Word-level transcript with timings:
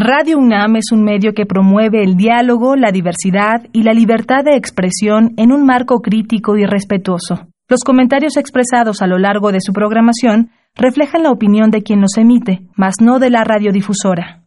Radio 0.00 0.38
UNAM 0.38 0.76
es 0.76 0.92
un 0.92 1.02
medio 1.02 1.32
que 1.34 1.44
promueve 1.44 2.04
el 2.04 2.16
diálogo, 2.16 2.76
la 2.76 2.92
diversidad 2.92 3.66
y 3.72 3.82
la 3.82 3.92
libertad 3.92 4.44
de 4.44 4.54
expresión 4.54 5.34
en 5.36 5.50
un 5.50 5.66
marco 5.66 6.02
crítico 6.02 6.56
y 6.56 6.64
respetuoso. 6.64 7.48
Los 7.68 7.82
comentarios 7.82 8.36
expresados 8.36 9.02
a 9.02 9.08
lo 9.08 9.18
largo 9.18 9.50
de 9.50 9.60
su 9.60 9.72
programación 9.72 10.52
reflejan 10.76 11.24
la 11.24 11.32
opinión 11.32 11.72
de 11.72 11.82
quien 11.82 12.00
los 12.00 12.16
emite, 12.16 12.60
mas 12.76 12.94
no 13.00 13.18
de 13.18 13.30
la 13.30 13.42
radiodifusora. 13.42 14.44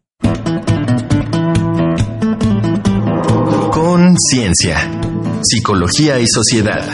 Conciencia, 3.74 4.78
psicología 5.42 6.22
y 6.22 6.28
sociedad. 6.28 6.86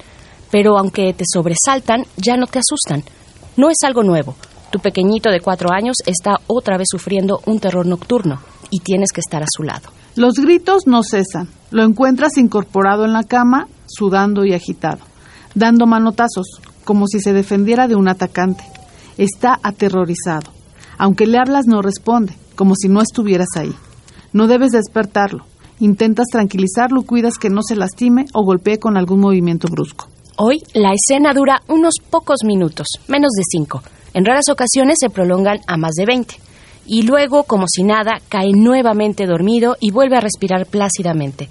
Pero 0.53 0.79
aunque 0.79 1.12
te 1.15 1.25
sobresaltan, 1.27 2.05
ya 2.17 2.37
no 2.37 2.47
te 2.47 2.61
asustan. 2.61 3.03
No 3.56 3.71
es 3.71 3.79
algo 3.84 4.05
nuevo. 4.05 4.37
Tu 4.71 4.79
pequeñito 4.79 5.31
de 5.31 5.41
cuatro 5.41 5.71
años 5.73 5.97
está 6.06 6.37
otra 6.47 6.79
vez 6.79 6.87
sufriendo 6.93 7.41
un 7.47 7.59
terror 7.59 7.87
nocturno 7.87 8.41
y 8.71 8.79
tienes 8.79 9.11
que 9.11 9.21
estar 9.21 9.43
a 9.43 9.48
su 9.51 9.65
lado. 9.65 9.89
Los 10.15 10.34
gritos 10.34 10.87
no 10.87 11.03
cesan. 11.03 11.49
Lo 11.73 11.83
encuentras 11.83 12.37
incorporado 12.37 13.05
en 13.05 13.15
la 13.15 13.25
cama, 13.25 13.67
sudando 13.87 14.45
y 14.45 14.55
agitado, 14.55 15.01
dando 15.56 15.87
manotazos, 15.87 16.61
como 16.84 17.09
si 17.09 17.19
se 17.19 17.33
defendiera 17.33 17.89
de 17.89 17.97
un 17.97 18.06
atacante. 18.06 18.62
Está 19.19 19.59
aterrorizado. 19.61 20.53
Aunque 20.99 21.27
le 21.27 21.39
hablas 21.39 21.67
no 21.67 21.83
responde, 21.83 22.37
como 22.55 22.77
si 22.77 22.87
no 22.89 23.01
estuvieras 23.01 23.49
ahí. 23.56 23.75
No 24.35 24.49
debes 24.49 24.73
despertarlo. 24.73 25.45
Intentas 25.78 26.27
tranquilizarlo, 26.27 27.03
cuidas 27.03 27.39
que 27.39 27.50
no 27.50 27.61
se 27.62 27.77
lastime 27.77 28.27
o 28.34 28.45
golpee 28.45 28.81
con 28.81 28.97
algún 28.97 29.21
movimiento 29.21 29.69
brusco. 29.69 30.09
Hoy 30.37 30.61
la 30.75 30.93
escena 30.93 31.33
dura 31.33 31.62
unos 31.69 31.95
pocos 32.11 32.39
minutos, 32.44 32.89
menos 33.06 33.31
de 33.31 33.44
cinco. 33.49 33.81
En 34.12 34.25
raras 34.25 34.49
ocasiones 34.50 34.97
se 34.99 35.09
prolongan 35.09 35.61
a 35.69 35.77
más 35.77 35.93
de 35.93 36.05
veinte 36.05 36.34
y 36.84 37.03
luego, 37.03 37.44
como 37.44 37.67
si 37.69 37.84
nada, 37.84 38.21
cae 38.28 38.50
nuevamente 38.53 39.25
dormido 39.27 39.77
y 39.81 39.93
vuelve 39.93 40.17
a 40.17 40.21
respirar 40.21 40.67
plácidamente. 40.67 41.49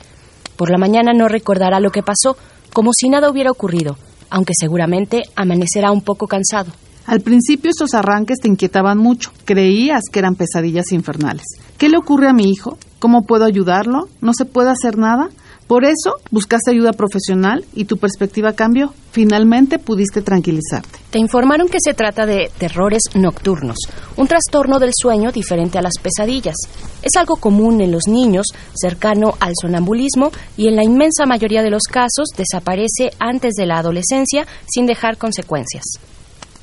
Por 0.58 0.70
la 0.70 0.78
mañana 0.78 1.14
no 1.14 1.30
recordará 1.30 1.80
lo 1.80 1.90
que 1.90 2.04
pasó, 2.04 2.36
como 2.74 2.92
si 2.92 3.08
nada 3.08 3.32
hubiera 3.32 3.50
ocurrido, 3.50 3.96
aunque 4.30 4.52
seguramente 4.60 5.22
amanecerá 5.38 5.94
un 5.94 6.02
poco 6.02 6.28
cansado. 6.28 6.74
Al 7.06 7.22
principio 7.22 7.72
esos 7.72 7.94
arranques 7.94 8.40
te 8.40 8.48
inquietaban 8.48 8.98
mucho. 8.98 9.32
Creías 9.46 10.04
que 10.12 10.20
eran 10.20 10.36
pesadillas 10.36 10.92
infernales. 10.92 11.46
¿Qué 11.78 11.90
le 11.90 11.98
ocurre 11.98 12.30
a 12.30 12.34
mi 12.34 12.50
hijo? 12.50 12.78
¿Cómo 13.00 13.24
puedo 13.24 13.46
ayudarlo? 13.46 14.08
¿No 14.22 14.34
se 14.34 14.46
puede 14.46 14.70
hacer 14.70 14.98
nada? 14.98 15.30
Por 15.68 15.86
eso 15.86 16.16
buscaste 16.30 16.72
ayuda 16.72 16.92
profesional 16.92 17.66
y 17.74 17.86
tu 17.86 17.98
perspectiva 17.98 18.54
cambió. 18.54 18.94
Finalmente 19.12 19.80
pudiste 19.80 20.22
tranquilizarte. 20.22 21.00
Te 21.10 21.20
informaron 21.20 21.68
que 21.68 21.78
se 21.84 21.94
trata 21.94 22.26
de 22.26 22.52
terrores 22.58 23.02
nocturnos, 23.16 23.78
un 24.18 24.28
trastorno 24.28 24.80
del 24.80 24.92
sueño 24.94 25.32
diferente 25.32 25.78
a 25.78 25.82
las 25.82 25.94
pesadillas. 26.02 26.56
Es 27.02 27.16
algo 27.18 27.38
común 27.38 27.82
en 27.82 27.92
los 27.92 28.08
niños, 28.08 28.48
cercano 28.74 29.36
al 29.40 29.54
sonambulismo 29.60 30.32
y 30.58 30.68
en 30.68 30.76
la 30.76 30.84
inmensa 30.84 31.26
mayoría 31.26 31.64
de 31.64 31.72
los 31.72 31.84
casos 31.84 32.30
desaparece 32.38 33.12
antes 33.20 33.54
de 33.54 33.66
la 33.66 33.78
adolescencia 33.78 34.46
sin 34.68 34.86
dejar 34.86 35.18
consecuencias. 35.18 35.84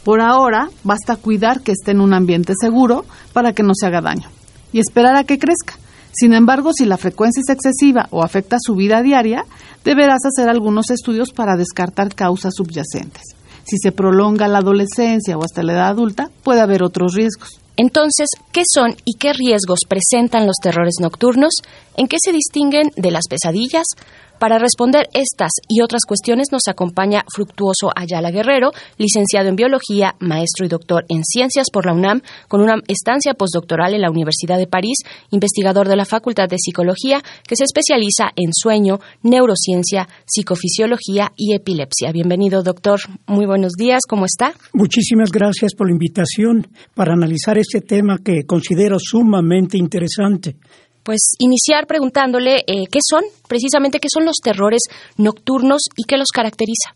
Por 0.04 0.20
ahora, 0.20 0.68
basta 0.82 1.16
cuidar 1.16 1.60
que 1.60 1.72
esté 1.72 1.90
en 1.90 2.00
un 2.00 2.14
ambiente 2.14 2.54
seguro 2.58 3.04
para 3.32 3.52
que 3.52 3.62
no 3.62 3.72
se 3.74 3.86
haga 3.86 4.00
daño 4.00 4.28
y 4.72 4.78
esperar 4.78 5.16
a 5.16 5.24
que 5.24 5.38
crezca. 5.38 5.74
Sin 6.12 6.32
embargo, 6.32 6.72
si 6.72 6.86
la 6.86 6.96
frecuencia 6.96 7.40
es 7.40 7.54
excesiva 7.54 8.08
o 8.10 8.22
afecta 8.22 8.56
su 8.60 8.74
vida 8.74 9.02
diaria, 9.02 9.44
deberás 9.84 10.20
hacer 10.24 10.48
algunos 10.48 10.90
estudios 10.90 11.30
para 11.30 11.56
descartar 11.56 12.14
causas 12.14 12.54
subyacentes. 12.56 13.22
Si 13.64 13.76
se 13.78 13.92
prolonga 13.92 14.48
la 14.48 14.58
adolescencia 14.58 15.36
o 15.36 15.44
hasta 15.44 15.62
la 15.62 15.74
edad 15.74 15.88
adulta, 15.88 16.30
puede 16.42 16.60
haber 16.60 16.82
otros 16.82 17.14
riesgos. 17.14 17.60
Entonces, 17.76 18.26
¿qué 18.52 18.62
son 18.70 18.96
y 19.04 19.16
qué 19.18 19.32
riesgos 19.32 19.80
presentan 19.88 20.46
los 20.46 20.56
terrores 20.60 20.94
nocturnos? 21.00 21.54
¿En 21.96 22.08
qué 22.08 22.16
se 22.22 22.32
distinguen 22.32 22.90
de 22.96 23.10
las 23.10 23.24
pesadillas? 23.28 23.86
Para 24.40 24.58
responder 24.58 25.06
estas 25.12 25.52
y 25.68 25.82
otras 25.82 26.06
cuestiones 26.08 26.48
nos 26.50 26.66
acompaña 26.66 27.26
Fructuoso 27.30 27.90
Ayala 27.94 28.30
Guerrero, 28.30 28.70
licenciado 28.96 29.50
en 29.50 29.54
Biología, 29.54 30.16
maestro 30.18 30.64
y 30.64 30.68
doctor 30.68 31.04
en 31.10 31.24
Ciencias 31.24 31.66
por 31.70 31.84
la 31.84 31.92
UNAM, 31.92 32.22
con 32.48 32.62
una 32.62 32.76
estancia 32.88 33.34
postdoctoral 33.34 33.92
en 33.92 34.00
la 34.00 34.10
Universidad 34.10 34.56
de 34.56 34.66
París, 34.66 34.96
investigador 35.30 35.88
de 35.88 35.96
la 35.96 36.06
Facultad 36.06 36.48
de 36.48 36.56
Psicología, 36.56 37.20
que 37.46 37.54
se 37.54 37.64
especializa 37.64 38.30
en 38.34 38.54
sueño, 38.54 38.98
neurociencia, 39.22 40.08
psicofisiología 40.24 41.32
y 41.36 41.52
epilepsia. 41.52 42.10
Bienvenido, 42.10 42.62
doctor. 42.62 42.98
Muy 43.26 43.44
buenos 43.44 43.72
días. 43.74 44.00
¿Cómo 44.08 44.24
está? 44.24 44.54
Muchísimas 44.72 45.32
gracias 45.32 45.74
por 45.74 45.88
la 45.88 45.92
invitación 45.92 46.66
para 46.94 47.12
analizar 47.12 47.58
este 47.58 47.82
tema 47.82 48.16
que 48.24 48.44
considero 48.46 48.96
sumamente 48.98 49.76
interesante 49.76 50.56
pues 51.02 51.32
iniciar 51.38 51.86
preguntándole 51.86 52.56
eh, 52.66 52.86
qué 52.90 52.98
son, 53.06 53.22
precisamente 53.48 53.98
qué 53.98 54.08
son 54.12 54.24
los 54.24 54.36
terrores 54.42 54.82
nocturnos 55.16 55.82
y 55.96 56.04
qué 56.04 56.16
los 56.16 56.28
caracteriza. 56.28 56.94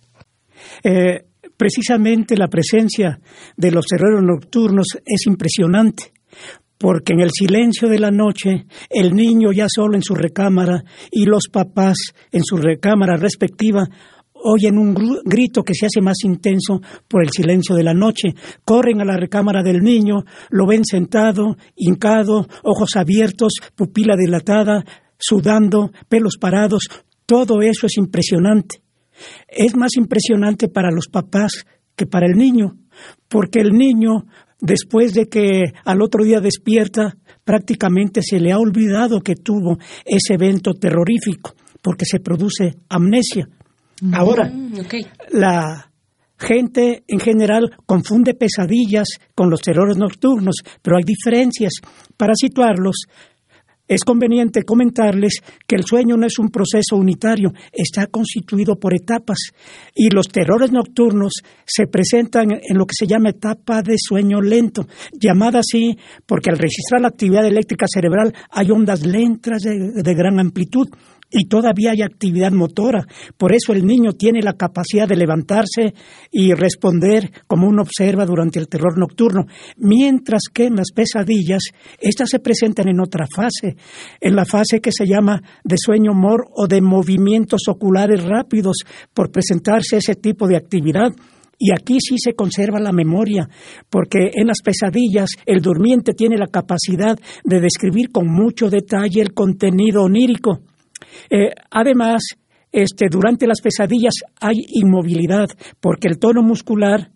Eh, 0.82 1.24
precisamente 1.56 2.36
la 2.36 2.48
presencia 2.48 3.18
de 3.56 3.70
los 3.70 3.86
terrores 3.86 4.22
nocturnos 4.22 4.86
es 5.04 5.26
impresionante, 5.26 6.12
porque 6.78 7.14
en 7.14 7.20
el 7.20 7.30
silencio 7.30 7.88
de 7.88 7.98
la 7.98 8.10
noche 8.10 8.66
el 8.90 9.14
niño 9.14 9.52
ya 9.52 9.66
solo 9.68 9.94
en 9.94 10.02
su 10.02 10.14
recámara 10.14 10.84
y 11.10 11.24
los 11.24 11.48
papás 11.50 11.96
en 12.30 12.42
su 12.44 12.56
recámara 12.56 13.16
respectiva 13.16 13.88
oyen 14.44 14.78
un 14.78 14.94
grito 15.24 15.62
que 15.62 15.74
se 15.74 15.86
hace 15.86 16.00
más 16.00 16.18
intenso 16.24 16.80
por 17.08 17.22
el 17.22 17.30
silencio 17.30 17.74
de 17.74 17.82
la 17.82 17.94
noche. 17.94 18.34
Corren 18.64 19.00
a 19.00 19.04
la 19.04 19.16
recámara 19.16 19.62
del 19.62 19.80
niño, 19.80 20.24
lo 20.50 20.66
ven 20.66 20.84
sentado, 20.84 21.56
hincado, 21.74 22.46
ojos 22.62 22.90
abiertos, 22.96 23.54
pupila 23.74 24.16
dilatada, 24.16 24.84
sudando, 25.18 25.90
pelos 26.08 26.36
parados. 26.38 26.88
Todo 27.26 27.62
eso 27.62 27.86
es 27.86 27.96
impresionante. 27.96 28.82
Es 29.48 29.74
más 29.76 29.96
impresionante 29.96 30.68
para 30.68 30.90
los 30.90 31.08
papás 31.08 31.64
que 31.96 32.06
para 32.06 32.26
el 32.26 32.36
niño, 32.36 32.76
porque 33.28 33.60
el 33.60 33.70
niño, 33.70 34.26
después 34.60 35.14
de 35.14 35.28
que 35.28 35.62
al 35.84 36.02
otro 36.02 36.24
día 36.24 36.40
despierta, 36.40 37.16
prácticamente 37.44 38.20
se 38.22 38.40
le 38.40 38.52
ha 38.52 38.58
olvidado 38.58 39.20
que 39.20 39.36
tuvo 39.36 39.78
ese 40.04 40.34
evento 40.34 40.74
terrorífico, 40.74 41.54
porque 41.80 42.04
se 42.04 42.20
produce 42.20 42.76
amnesia. 42.88 43.48
Ahora, 44.12 44.50
mm, 44.52 44.74
la 45.32 45.90
gente 46.38 47.04
en 47.06 47.20
general 47.20 47.70
confunde 47.86 48.34
pesadillas 48.34 49.08
con 49.34 49.50
los 49.50 49.60
terrores 49.60 49.96
nocturnos, 49.96 50.56
pero 50.82 50.96
hay 50.96 51.04
diferencias. 51.04 51.74
Para 52.16 52.34
situarlos, 52.34 53.06
Es 53.86 54.00
conveniente 54.02 54.62
comentarles 54.62 55.42
que 55.66 55.76
el 55.76 55.84
sueño 55.84 56.16
no 56.16 56.26
es 56.26 56.38
un 56.38 56.48
proceso 56.48 56.96
unitario, 56.96 57.52
está 57.70 58.06
constituido 58.06 58.76
por 58.76 58.94
etapas 58.94 59.36
y 59.94 60.08
los 60.08 60.28
terrores 60.28 60.72
nocturnos 60.72 61.32
se 61.66 61.86
presentan 61.86 62.52
en 62.52 62.78
lo 62.78 62.86
que 62.86 62.94
se 62.94 63.06
llama 63.06 63.28
etapa 63.28 63.82
de 63.82 63.96
sueño 63.98 64.40
lento, 64.40 64.86
llamada 65.12 65.58
así 65.58 65.98
porque 66.24 66.48
al 66.48 66.56
registrar 66.56 67.02
la 67.02 67.08
actividad 67.08 67.46
eléctrica 67.46 67.84
cerebral 67.86 68.32
hay 68.50 68.70
ondas 68.70 69.04
lentas 69.04 69.60
de, 69.64 70.02
de 70.02 70.14
gran 70.14 70.40
amplitud 70.40 70.88
y 71.36 71.46
todavía 71.46 71.90
hay 71.90 72.02
actividad 72.02 72.52
motora. 72.52 73.04
Por 73.36 73.52
eso 73.52 73.72
el 73.72 73.84
niño 73.84 74.12
tiene 74.12 74.40
la 74.40 74.52
capacidad 74.52 75.08
de 75.08 75.16
levantarse 75.16 75.92
y 76.30 76.52
responder 76.54 77.28
como 77.48 77.66
uno 77.66 77.82
observa 77.82 78.24
durante 78.24 78.60
el 78.60 78.68
terror 78.68 78.96
nocturno, 78.96 79.46
mientras 79.76 80.42
que 80.52 80.66
en 80.66 80.76
las 80.76 80.92
pesadillas 80.94 81.64
estas 81.98 82.30
se 82.30 82.38
presentan 82.38 82.88
en 82.88 83.00
otra 83.00 83.26
fase, 83.26 83.76
en 84.20 84.36
la 84.36 84.44
fase 84.44 84.80
que 84.80 84.92
se 84.92 85.06
llama 85.06 85.42
de 85.64 85.76
sueño 85.76 86.14
mor 86.14 86.46
o 86.54 86.68
de 86.68 86.80
movimientos 86.80 87.62
oculares 87.66 88.22
rápidos 88.22 88.76
por 89.12 89.32
presentarse 89.32 89.96
ese 89.96 90.14
tipo 90.14 90.46
de 90.46 90.56
actividad. 90.56 91.10
Y 91.58 91.72
aquí 91.72 91.98
sí 92.00 92.16
se 92.18 92.34
conserva 92.34 92.78
la 92.78 92.92
memoria, 92.92 93.48
porque 93.90 94.30
en 94.34 94.46
las 94.46 94.60
pesadillas 94.62 95.30
el 95.46 95.60
durmiente 95.60 96.12
tiene 96.12 96.36
la 96.36 96.46
capacidad 96.46 97.18
de 97.44 97.60
describir 97.60 98.10
con 98.12 98.26
mucho 98.28 98.70
detalle 98.70 99.20
el 99.20 99.34
contenido 99.34 100.02
onírico. 100.02 100.60
Eh, 101.30 101.50
además, 101.70 102.22
este, 102.72 103.06
durante 103.10 103.46
las 103.46 103.60
pesadillas 103.60 104.14
hay 104.40 104.56
inmovilidad 104.68 105.46
porque 105.80 106.08
el 106.08 106.18
tono 106.18 106.42
muscular 106.42 107.10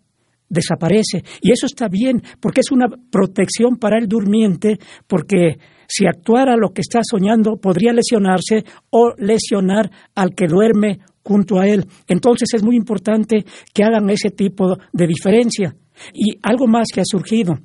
desaparece 0.48 1.24
y 1.42 1.52
eso 1.52 1.66
está 1.66 1.88
bien 1.88 2.22
porque 2.40 2.60
es 2.60 2.70
una 2.70 2.86
protección 3.10 3.76
para 3.76 3.98
el 3.98 4.06
durmiente 4.06 4.78
porque 5.06 5.58
si 5.86 6.06
actuara 6.06 6.56
lo 6.56 6.70
que 6.70 6.82
está 6.82 7.00
soñando 7.02 7.56
podría 7.56 7.92
lesionarse 7.92 8.64
o 8.90 9.14
lesionar 9.18 9.90
al 10.14 10.34
que 10.34 10.46
duerme 10.46 11.00
junto 11.24 11.58
a 11.58 11.66
él. 11.66 11.84
Entonces 12.06 12.48
es 12.54 12.62
muy 12.62 12.76
importante 12.76 13.44
que 13.74 13.84
hagan 13.84 14.08
ese 14.10 14.30
tipo 14.30 14.76
de 14.92 15.06
diferencia. 15.06 15.74
Y 16.14 16.38
algo 16.42 16.66
más 16.66 16.86
que 16.92 17.00
ha 17.00 17.04
surgido. 17.04 17.58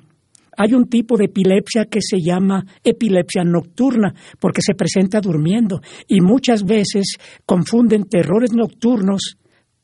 Hay 0.56 0.74
un 0.74 0.88
tipo 0.88 1.16
de 1.16 1.26
epilepsia 1.26 1.86
que 1.86 2.00
se 2.00 2.18
llama 2.20 2.64
epilepsia 2.82 3.44
nocturna 3.44 4.14
porque 4.38 4.62
se 4.62 4.74
presenta 4.74 5.20
durmiendo 5.20 5.80
y 6.06 6.20
muchas 6.20 6.64
veces 6.64 7.16
confunden 7.44 8.04
terrores 8.04 8.52
nocturnos 8.52 9.36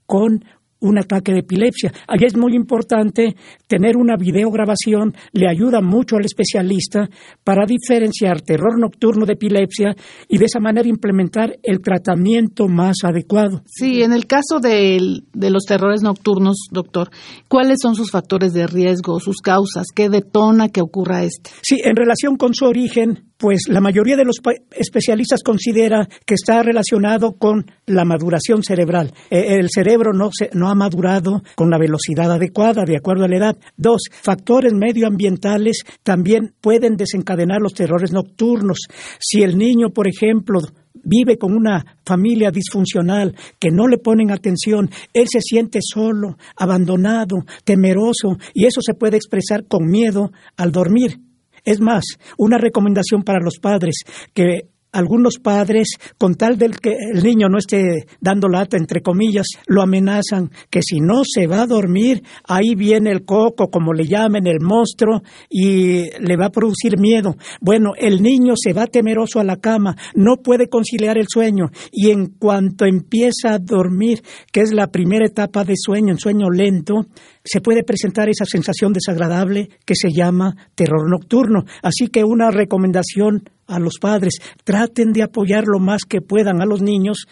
con 0.07 0.45
un 0.81 0.99
ataque 0.99 1.33
de 1.33 1.41
epilepsia. 1.41 1.93
Ahí 2.09 2.25
es 2.25 2.37
muy 2.37 2.55
importante 2.55 3.37
tener 3.67 3.97
una 3.97 4.17
videograbación, 4.17 5.15
le 5.33 5.49
ayuda 5.49 5.81
mucho 5.81 6.17
al 6.17 6.25
especialista 6.25 7.09
para 7.45 7.67
diferenciar 7.67 8.41
terror 8.41 8.79
nocturno 8.79 9.27
de 9.27 9.35
epilepsia 9.35 9.95
y 10.29 10.39
de 10.39 10.45
esa 10.45 10.61
manera 10.61 10.89
implementar 10.89 11.59
el 11.63 11.81
tratamiento 11.81 12.69
más 12.69 12.97
adecuado. 13.05 13.63
Sí, 13.67 14.03
en 14.03 14.13
el 14.13 14.27
caso 14.27 14.59
de, 14.61 15.23
de 15.33 15.51
los 15.51 15.65
terrores 15.65 16.03
nocturnos, 16.03 16.69
doctor, 16.71 17.11
¿cuáles 17.49 17.79
son 17.83 17.95
sus 17.95 18.11
factores 18.11 18.53
de 18.53 18.67
riesgo, 18.67 19.21
sus 19.21 19.39
causas? 19.39 19.87
¿Qué 19.95 20.09
detona 20.09 20.69
que 20.69 20.81
ocurra 20.81 21.25
este? 21.25 21.51
Sí, 21.63 21.81
en 21.85 21.97
relación 21.97 22.37
con 22.37 22.55
su 22.55 22.65
origen, 22.65 23.30
pues 23.41 23.63
la 23.69 23.81
mayoría 23.81 24.17
de 24.17 24.27
los 24.27 24.37
especialistas 24.71 25.43
considera 25.43 26.07
que 26.27 26.35
está 26.35 26.63
relacionado 26.63 27.33
con 27.33 27.65
la 27.87 28.05
maduración 28.05 28.63
cerebral. 28.63 29.15
E, 29.31 29.55
el 29.55 29.71
cerebro 29.71 30.13
no, 30.13 30.29
se, 30.31 30.51
no 30.53 30.69
ha 30.69 30.75
madurado 30.75 31.43
con 31.57 31.71
la 31.71 31.79
velocidad 31.79 32.31
adecuada, 32.31 32.85
de 32.85 32.99
acuerdo 32.99 33.25
a 33.25 33.29
la 33.29 33.37
edad. 33.39 33.57
Dos, 33.79 34.03
factores 34.13 34.75
medioambientales 34.75 35.85
también 36.03 36.53
pueden 36.61 36.97
desencadenar 36.97 37.63
los 37.63 37.73
terrores 37.73 38.13
nocturnos. 38.13 38.81
Si 39.19 39.43
el 39.43 39.57
niño, 39.57 39.89
por 39.89 40.07
ejemplo, 40.07 40.61
vive 41.03 41.39
con 41.39 41.55
una 41.55 41.97
familia 42.05 42.51
disfuncional 42.51 43.35
que 43.59 43.71
no 43.71 43.89
le 43.89 43.97
ponen 43.97 44.33
atención, 44.33 44.91
él 45.15 45.27
se 45.33 45.41
siente 45.41 45.79
solo, 45.83 46.37
abandonado, 46.57 47.39
temeroso 47.65 48.37
y 48.53 48.67
eso 48.67 48.83
se 48.83 48.93
puede 48.93 49.17
expresar 49.17 49.65
con 49.67 49.87
miedo 49.87 50.31
al 50.59 50.73
dormir. 50.73 51.30
Es 51.65 51.81
más, 51.81 52.05
una 52.39 52.59
recomendación 52.59 53.23
para 53.23 53.41
los 53.41 53.59
padres 53.59 54.05
que 54.35 54.69
algunos 54.93 55.39
padres, 55.39 55.89
con 56.19 56.35
tal 56.35 56.59
del 56.59 56.79
que 56.81 56.97
el 57.13 57.23
niño 57.23 57.49
no 57.49 57.59
esté 57.59 58.07
dando 58.21 58.49
lata, 58.49 58.77
entre 58.77 59.03
comillas, 59.03 59.47
lo 59.67 59.83
amenazan 59.83 60.51
que 60.69 60.83
si 60.83 61.01
no 61.01 61.23
se 61.25 61.47
va 61.47 61.63
a 61.63 61.67
dormir, 61.67 62.23
ahí 62.45 62.75
viene 62.75 63.11
el 63.11 63.25
coco, 63.25 63.71
como 63.71 63.93
le 63.93 64.07
llamen, 64.07 64.47
el 64.47 64.61
monstruo, 64.61 65.23
y 65.49 66.11
le 66.19 66.37
va 66.37 66.47
a 66.47 66.51
producir 66.51 66.99
miedo. 66.99 67.37
Bueno, 67.61 67.93
el 67.97 68.23
niño 68.23 68.55
se 68.57 68.73
va 68.73 68.87
temeroso 68.87 69.39
a 69.39 69.45
la 69.45 69.57
cama, 69.57 69.97
no 70.15 70.37
puede 70.37 70.69
conciliar 70.69 71.19
el 71.19 71.27
sueño, 71.29 71.67
y 71.93 72.11
en 72.11 72.27
cuanto 72.27 72.85
empieza 72.85 73.55
a 73.55 73.59
dormir, 73.59 74.23
que 74.53 74.61
es 74.61 74.73
la 74.73 74.89
primera 74.89 75.27
etapa 75.27 75.65
de 75.65 75.75
sueño, 75.77 76.13
en 76.13 76.19
sueño 76.19 76.51
lento, 76.51 77.07
se 77.45 77.61
puede 77.61 77.83
presentar 77.83 78.29
esa 78.29 78.45
sensación 78.45 78.93
desagradable 78.93 79.69
que 79.85 79.95
se 79.95 80.09
llama 80.11 80.57
terror 80.75 81.09
nocturno. 81.11 81.65
Así 81.83 82.09
que 82.09 82.25
una 82.25 82.51
recomendación 82.51 83.45
a 83.71 83.79
los 83.79 83.99
padres, 84.01 84.39
traten 84.65 85.13
de 85.13 85.23
apoyar 85.23 85.63
lo 85.67 85.79
más 85.79 86.03
que 86.03 86.21
puedan 86.21 86.61
a 86.61 86.67
los 86.67 86.83
niños 86.83 87.29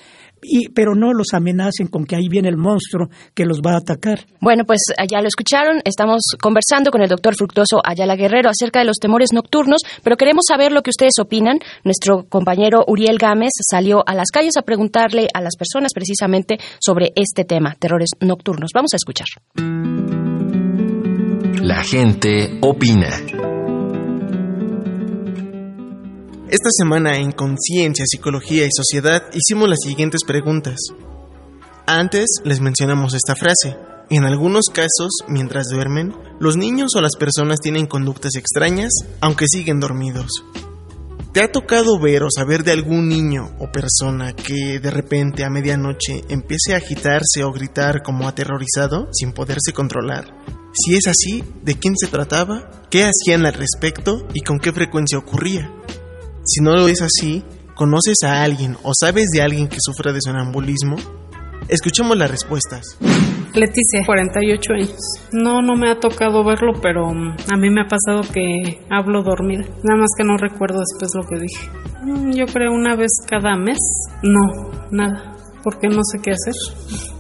pero 0.74 0.94
no 0.94 1.12
los 1.12 1.34
amenacen 1.34 1.88
con 1.88 2.04
que 2.04 2.16
ahí 2.16 2.28
viene 2.28 2.48
el 2.48 2.56
monstruo 2.56 3.08
que 3.34 3.44
los 3.44 3.60
va 3.60 3.72
a 3.72 3.78
atacar. 3.78 4.26
Bueno, 4.40 4.64
pues 4.64 4.80
ya 5.10 5.20
lo 5.20 5.26
escucharon, 5.26 5.80
estamos 5.84 6.20
conversando 6.40 6.90
con 6.90 7.02
el 7.02 7.08
doctor 7.08 7.34
Fructoso 7.34 7.80
Ayala 7.84 8.16
Guerrero 8.16 8.48
acerca 8.48 8.78
de 8.78 8.84
los 8.84 8.98
temores 8.98 9.32
nocturnos, 9.32 9.82
pero 10.02 10.16
queremos 10.16 10.44
saber 10.46 10.72
lo 10.72 10.82
que 10.82 10.90
ustedes 10.90 11.14
opinan. 11.20 11.58
Nuestro 11.84 12.24
compañero 12.28 12.84
Uriel 12.86 13.18
Gámez 13.18 13.50
salió 13.68 14.02
a 14.06 14.14
las 14.14 14.28
calles 14.32 14.56
a 14.56 14.62
preguntarle 14.62 15.26
a 15.34 15.40
las 15.40 15.56
personas 15.56 15.92
precisamente 15.92 16.58
sobre 16.80 17.12
este 17.16 17.44
tema, 17.44 17.74
terrores 17.78 18.10
nocturnos. 18.20 18.70
Vamos 18.74 18.94
a 18.94 18.96
escuchar. 18.96 19.26
La 21.68 21.84
gente 21.84 22.58
opina. 22.62 23.10
Esta 26.48 26.70
semana 26.70 27.18
en 27.18 27.30
Conciencia, 27.32 28.06
Psicología 28.06 28.64
y 28.64 28.70
Sociedad 28.72 29.24
hicimos 29.34 29.68
las 29.68 29.80
siguientes 29.84 30.22
preguntas. 30.26 30.76
Antes 31.86 32.24
les 32.42 32.62
mencionamos 32.62 33.12
esta 33.12 33.34
frase. 33.34 33.76
En 34.08 34.24
algunos 34.24 34.70
casos, 34.72 35.10
mientras 35.28 35.66
duermen, 35.68 36.14
los 36.40 36.56
niños 36.56 36.92
o 36.96 37.02
las 37.02 37.16
personas 37.16 37.60
tienen 37.60 37.84
conductas 37.84 38.36
extrañas, 38.36 38.92
aunque 39.20 39.44
siguen 39.46 39.78
dormidos. 39.78 40.30
¿Te 41.38 41.44
ha 41.44 41.52
tocado 41.52 42.00
ver 42.00 42.24
o 42.24 42.28
saber 42.36 42.64
de 42.64 42.72
algún 42.72 43.08
niño 43.08 43.54
o 43.60 43.70
persona 43.70 44.32
que 44.32 44.80
de 44.80 44.90
repente 44.90 45.44
a 45.44 45.48
medianoche 45.48 46.24
empiece 46.28 46.74
a 46.74 46.78
agitarse 46.78 47.44
o 47.44 47.52
gritar 47.52 48.02
como 48.02 48.26
aterrorizado 48.26 49.08
sin 49.12 49.30
poderse 49.30 49.72
controlar? 49.72 50.34
Si 50.72 50.96
es 50.96 51.06
así, 51.06 51.44
¿de 51.62 51.78
quién 51.78 51.94
se 51.96 52.08
trataba? 52.08 52.82
¿Qué 52.90 53.04
hacían 53.04 53.46
al 53.46 53.52
respecto 53.52 54.26
y 54.34 54.40
con 54.40 54.58
qué 54.58 54.72
frecuencia 54.72 55.16
ocurría? 55.16 55.70
Si 56.44 56.60
no 56.60 56.72
lo 56.72 56.88
es 56.88 57.02
así, 57.02 57.44
¿conoces 57.76 58.16
a 58.24 58.42
alguien 58.42 58.76
o 58.82 58.90
sabes 58.98 59.28
de 59.28 59.40
alguien 59.40 59.68
que 59.68 59.78
sufra 59.80 60.12
de 60.12 60.18
sonambulismo? 60.20 60.96
Escuchemos 61.68 62.18
las 62.18 62.32
respuestas. 62.32 62.98
Leticia, 63.54 64.02
48 64.04 64.72
años. 64.74 64.96
No, 65.32 65.62
no 65.62 65.74
me 65.74 65.90
ha 65.90 65.98
tocado 65.98 66.44
verlo, 66.44 66.72
pero 66.82 67.12
mm, 67.12 67.36
a 67.50 67.56
mí 67.56 67.70
me 67.70 67.82
ha 67.82 67.88
pasado 67.88 68.22
que 68.32 68.80
hablo 68.90 69.22
dormida. 69.22 69.64
Nada 69.82 70.00
más 70.00 70.10
que 70.16 70.24
no 70.24 70.36
recuerdo 70.36 70.80
después 70.80 71.10
lo 71.14 71.22
que 71.26 71.40
dije. 71.40 71.68
Mm, 72.04 72.32
yo 72.32 72.46
creo 72.46 72.72
una 72.72 72.94
vez 72.94 73.10
cada 73.26 73.56
mes. 73.56 73.78
No, 74.22 74.70
nada, 74.90 75.36
porque 75.64 75.88
no 75.88 76.00
sé 76.02 76.18
qué 76.22 76.32
hacer. 76.32 76.54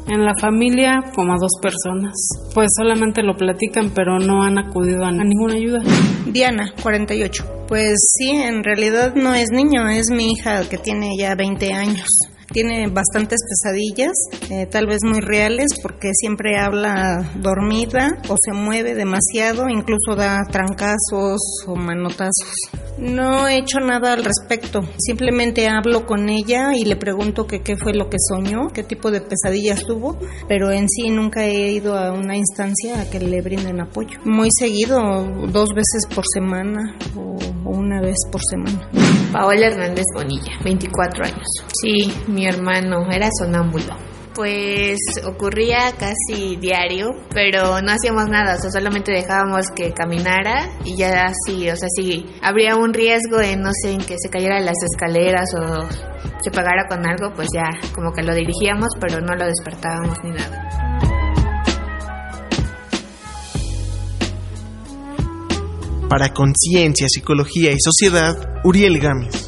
En 0.06 0.24
la 0.24 0.32
familia, 0.40 1.02
como 1.14 1.32
a 1.32 1.38
dos 1.38 1.52
personas. 1.60 2.14
Pues 2.54 2.68
solamente 2.76 3.22
lo 3.22 3.36
platican, 3.36 3.90
pero 3.94 4.18
no 4.18 4.42
han 4.42 4.58
acudido 4.58 5.04
a 5.04 5.12
ninguna 5.12 5.54
ayuda. 5.54 5.80
Diana, 6.26 6.72
48. 6.82 7.44
Pues 7.68 7.96
sí, 8.16 8.30
en 8.30 8.64
realidad 8.64 9.14
no 9.14 9.34
es 9.34 9.50
niño, 9.50 9.88
es 9.88 10.10
mi 10.10 10.32
hija 10.32 10.66
que 10.68 10.78
tiene 10.78 11.10
ya 11.18 11.34
20 11.34 11.72
años 11.72 12.06
tiene 12.52 12.88
bastantes 12.88 13.38
pesadillas, 13.48 14.12
eh, 14.50 14.66
tal 14.66 14.86
vez 14.86 14.98
muy 15.04 15.20
reales, 15.20 15.68
porque 15.82 16.10
siempre 16.14 16.58
habla 16.58 17.32
dormida 17.36 18.18
o 18.28 18.36
se 18.38 18.52
mueve 18.52 18.94
demasiado, 18.94 19.68
incluso 19.68 20.16
da 20.16 20.44
trancazos 20.50 21.40
o 21.66 21.76
manotazos. 21.76 22.52
No 22.98 23.46
he 23.46 23.58
hecho 23.58 23.78
nada 23.80 24.12
al 24.12 24.24
respecto, 24.24 24.82
simplemente 24.98 25.68
hablo 25.68 26.06
con 26.06 26.28
ella 26.28 26.74
y 26.74 26.84
le 26.84 26.96
pregunto 26.96 27.46
que 27.46 27.60
qué 27.60 27.76
fue 27.76 27.94
lo 27.94 28.08
que 28.08 28.16
soñó, 28.18 28.68
qué 28.72 28.82
tipo 28.82 29.10
de 29.10 29.20
pesadillas 29.20 29.84
tuvo, 29.84 30.18
pero 30.48 30.70
en 30.72 30.88
sí 30.88 31.10
nunca 31.10 31.44
he 31.44 31.72
ido 31.72 31.96
a 31.96 32.12
una 32.12 32.36
instancia 32.36 33.00
a 33.00 33.10
que 33.10 33.20
le 33.20 33.40
brinden 33.40 33.80
apoyo. 33.80 34.18
Muy 34.24 34.48
seguido, 34.58 35.24
dos 35.52 35.68
veces 35.74 36.06
por 36.12 36.24
semana 36.32 36.96
o 37.14 37.36
una 37.64 38.00
vez 38.00 38.16
por 38.32 38.40
semana. 38.42 38.88
Paola 39.32 39.66
Hernández 39.66 40.04
Bonilla, 40.14 40.52
24 40.64 41.24
años. 41.24 41.46
Sí, 41.80 42.12
mi 42.26 42.46
hermano 42.46 43.10
era 43.10 43.28
sonámbulo. 43.38 43.96
Pues 44.34 44.98
ocurría 45.26 45.92
casi 45.98 46.56
diario, 46.56 47.08
pero 47.34 47.80
no 47.82 47.90
hacíamos 47.90 48.28
nada, 48.28 48.54
o 48.54 48.60
sea, 48.60 48.70
solamente 48.70 49.10
dejábamos 49.10 49.66
que 49.74 49.92
caminara 49.92 50.70
y 50.84 50.96
ya 50.96 51.26
así, 51.26 51.68
o 51.68 51.76
sea, 51.76 51.88
si 51.96 52.24
habría 52.40 52.76
un 52.76 52.94
riesgo 52.94 53.40
en, 53.40 53.62
no 53.62 53.70
sé, 53.82 53.92
en 53.92 54.00
que 54.00 54.14
se 54.16 54.30
cayera 54.30 54.60
las 54.60 54.76
escaleras 54.92 55.50
o 55.54 55.88
se 56.40 56.50
pagara 56.52 56.86
con 56.88 57.04
algo, 57.04 57.34
pues 57.34 57.48
ya 57.52 57.64
como 57.92 58.12
que 58.12 58.22
lo 58.22 58.32
dirigíamos, 58.32 58.90
pero 59.00 59.20
no 59.20 59.34
lo 59.34 59.44
despertábamos 59.44 60.16
ni 60.22 60.30
nada. 60.30 61.17
Para 66.08 66.32
Conciencia, 66.32 67.06
Psicología 67.08 67.70
y 67.70 67.76
Sociedad, 67.78 68.34
Uriel 68.64 68.98
Gámez. 68.98 69.47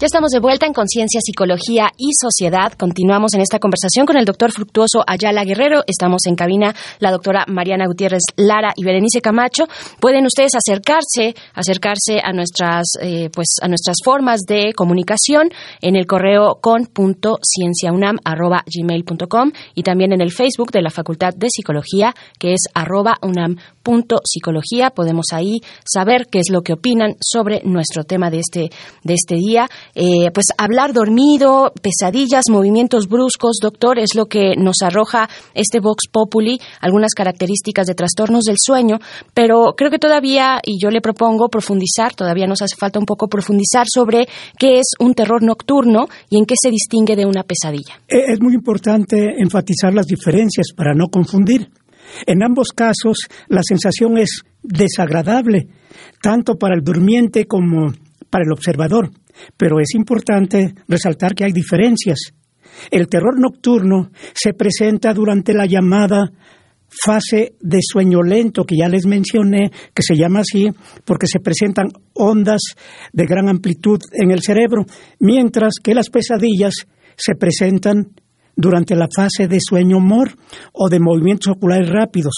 Ya 0.00 0.06
estamos 0.06 0.30
de 0.30 0.40
vuelta 0.40 0.64
en 0.64 0.72
Conciencia, 0.72 1.20
Psicología 1.22 1.90
y 1.98 2.12
Sociedad. 2.18 2.72
Continuamos 2.72 3.34
en 3.34 3.42
esta 3.42 3.58
conversación 3.58 4.06
con 4.06 4.16
el 4.16 4.24
doctor 4.24 4.50
Fructuoso 4.50 5.04
Ayala 5.06 5.44
Guerrero. 5.44 5.82
Estamos 5.86 6.22
en 6.24 6.36
cabina 6.36 6.74
la 7.00 7.10
doctora 7.10 7.44
Mariana 7.48 7.86
Gutiérrez 7.86 8.22
Lara 8.36 8.72
y 8.76 8.84
Berenice 8.84 9.20
Camacho. 9.20 9.64
Pueden 10.00 10.24
ustedes 10.24 10.54
acercarse, 10.54 11.34
acercarse 11.52 12.18
a 12.24 12.32
nuestras, 12.32 12.86
eh, 13.02 13.28
pues, 13.30 13.56
a 13.60 13.68
nuestras 13.68 13.98
formas 14.02 14.40
de 14.48 14.72
comunicación 14.74 15.50
en 15.82 15.96
el 15.96 16.06
correo 16.06 16.60
con.cienciaunam.gmail.com 16.62 19.52
y 19.74 19.82
también 19.82 20.14
en 20.14 20.22
el 20.22 20.32
Facebook 20.32 20.70
de 20.70 20.80
la 20.80 20.88
Facultad 20.88 21.34
de 21.36 21.50
Psicología, 21.50 22.14
que 22.38 22.54
es 22.54 22.60
arroba 22.72 23.18
unam.psicología. 23.20 24.92
Podemos 24.92 25.26
ahí 25.32 25.60
saber 25.84 26.28
qué 26.30 26.38
es 26.38 26.48
lo 26.48 26.62
que 26.62 26.72
opinan 26.72 27.16
sobre 27.20 27.60
nuestro 27.64 28.04
tema 28.04 28.30
de 28.30 28.38
este, 28.38 28.70
de 29.04 29.12
este 29.12 29.34
día. 29.34 29.68
Eh, 29.94 30.30
pues 30.32 30.46
hablar 30.56 30.92
dormido, 30.92 31.72
pesadillas, 31.82 32.44
movimientos 32.50 33.08
bruscos, 33.08 33.58
doctor, 33.60 33.98
es 33.98 34.14
lo 34.14 34.26
que 34.26 34.54
nos 34.56 34.82
arroja 34.82 35.28
este 35.54 35.80
Vox 35.80 36.08
Populi, 36.10 36.58
algunas 36.80 37.14
características 37.14 37.86
de 37.86 37.94
trastornos 37.94 38.44
del 38.44 38.56
sueño, 38.58 38.98
pero 39.34 39.74
creo 39.76 39.90
que 39.90 39.98
todavía, 39.98 40.60
y 40.64 40.82
yo 40.82 40.90
le 40.90 41.00
propongo 41.00 41.48
profundizar, 41.48 42.14
todavía 42.14 42.46
nos 42.46 42.62
hace 42.62 42.76
falta 42.76 42.98
un 42.98 43.06
poco 43.06 43.28
profundizar 43.28 43.86
sobre 43.92 44.26
qué 44.58 44.78
es 44.78 44.92
un 44.98 45.14
terror 45.14 45.42
nocturno 45.42 46.08
y 46.28 46.38
en 46.38 46.46
qué 46.46 46.54
se 46.60 46.70
distingue 46.70 47.16
de 47.16 47.26
una 47.26 47.42
pesadilla. 47.42 48.00
Eh, 48.08 48.32
es 48.32 48.40
muy 48.40 48.54
importante 48.54 49.34
enfatizar 49.38 49.92
las 49.92 50.06
diferencias 50.06 50.68
para 50.76 50.94
no 50.94 51.06
confundir. 51.08 51.68
En 52.26 52.42
ambos 52.42 52.68
casos, 52.70 53.28
la 53.48 53.60
sensación 53.62 54.18
es 54.18 54.42
desagradable, 54.62 55.68
tanto 56.22 56.56
para 56.56 56.74
el 56.74 56.82
durmiente 56.82 57.46
como 57.46 57.92
para 58.30 58.44
el 58.44 58.52
observador. 58.52 59.10
Pero 59.56 59.80
es 59.80 59.94
importante 59.94 60.74
resaltar 60.88 61.34
que 61.34 61.44
hay 61.44 61.52
diferencias. 61.52 62.32
El 62.90 63.08
terror 63.08 63.38
nocturno 63.38 64.10
se 64.34 64.52
presenta 64.54 65.12
durante 65.12 65.52
la 65.52 65.66
llamada 65.66 66.30
fase 66.90 67.54
de 67.60 67.78
sueño 67.80 68.22
lento, 68.22 68.64
que 68.64 68.76
ya 68.76 68.88
les 68.88 69.06
mencioné, 69.06 69.70
que 69.94 70.02
se 70.02 70.16
llama 70.16 70.40
así 70.40 70.68
porque 71.04 71.26
se 71.26 71.38
presentan 71.38 71.88
ondas 72.14 72.60
de 73.12 73.26
gran 73.26 73.48
amplitud 73.48 74.00
en 74.12 74.30
el 74.30 74.42
cerebro, 74.42 74.84
mientras 75.20 75.74
que 75.82 75.94
las 75.94 76.10
pesadillas 76.10 76.74
se 77.16 77.34
presentan 77.34 78.12
durante 78.56 78.96
la 78.96 79.08
fase 79.14 79.46
de 79.46 79.58
sueño 79.60 80.00
mor 80.00 80.36
o 80.72 80.88
de 80.88 81.00
movimientos 81.00 81.54
oculares 81.56 81.88
rápidos. 81.88 82.34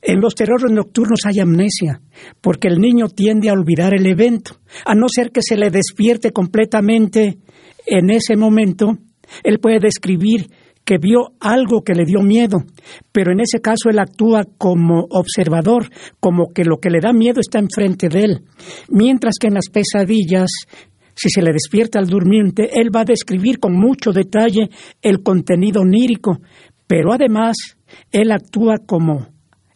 En 0.00 0.20
los 0.20 0.34
terrores 0.34 0.70
nocturnos 0.70 1.20
hay 1.26 1.40
amnesia, 1.40 2.00
porque 2.40 2.68
el 2.68 2.78
niño 2.78 3.08
tiende 3.08 3.48
a 3.48 3.52
olvidar 3.52 3.94
el 3.94 4.06
evento, 4.06 4.56
a 4.84 4.94
no 4.94 5.08
ser 5.08 5.30
que 5.30 5.42
se 5.42 5.56
le 5.56 5.70
despierte 5.70 6.30
completamente 6.32 7.38
en 7.86 8.10
ese 8.10 8.36
momento. 8.36 8.98
Él 9.42 9.58
puede 9.58 9.80
describir 9.80 10.48
que 10.84 10.96
vio 10.96 11.32
algo 11.40 11.82
que 11.82 11.94
le 11.94 12.06
dio 12.06 12.22
miedo, 12.22 12.64
pero 13.12 13.32
en 13.32 13.40
ese 13.40 13.60
caso 13.60 13.90
él 13.90 13.98
actúa 13.98 14.44
como 14.56 15.06
observador, 15.10 15.90
como 16.18 16.52
que 16.54 16.64
lo 16.64 16.78
que 16.78 16.88
le 16.88 17.00
da 17.00 17.12
miedo 17.12 17.40
está 17.40 17.58
enfrente 17.58 18.08
de 18.08 18.20
él. 18.20 18.40
Mientras 18.88 19.34
que 19.38 19.48
en 19.48 19.54
las 19.54 19.68
pesadillas, 19.70 20.48
si 21.14 21.28
se 21.28 21.42
le 21.42 21.52
despierta 21.52 21.98
al 21.98 22.06
durmiente, 22.06 22.80
él 22.80 22.88
va 22.94 23.00
a 23.00 23.04
describir 23.04 23.58
con 23.58 23.74
mucho 23.74 24.12
detalle 24.12 24.70
el 25.02 25.22
contenido 25.22 25.82
onírico, 25.82 26.38
pero 26.86 27.12
además 27.12 27.56
él 28.10 28.32
actúa 28.32 28.76
como 28.78 29.26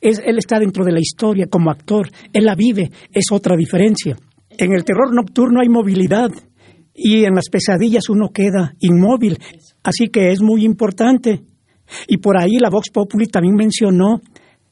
él 0.02 0.38
está 0.38 0.58
dentro 0.58 0.84
de 0.84 0.92
la 0.92 1.00
historia 1.00 1.46
como 1.46 1.70
actor, 1.70 2.10
él 2.32 2.44
la 2.44 2.54
vive, 2.54 2.90
es 3.12 3.26
otra 3.30 3.56
diferencia. 3.56 4.16
En 4.50 4.72
el 4.72 4.84
terror 4.84 5.14
nocturno 5.14 5.60
hay 5.62 5.68
movilidad 5.68 6.30
y 6.94 7.24
en 7.24 7.34
las 7.34 7.48
pesadillas 7.48 8.10
uno 8.10 8.30
queda 8.34 8.74
inmóvil, 8.80 9.38
así 9.82 10.08
que 10.08 10.30
es 10.32 10.42
muy 10.42 10.64
importante. 10.64 11.42
Y 12.08 12.18
por 12.18 12.38
ahí 12.38 12.58
la 12.58 12.70
Vox 12.70 12.90
Populi 12.90 13.26
también 13.26 13.54
mencionó 13.54 14.20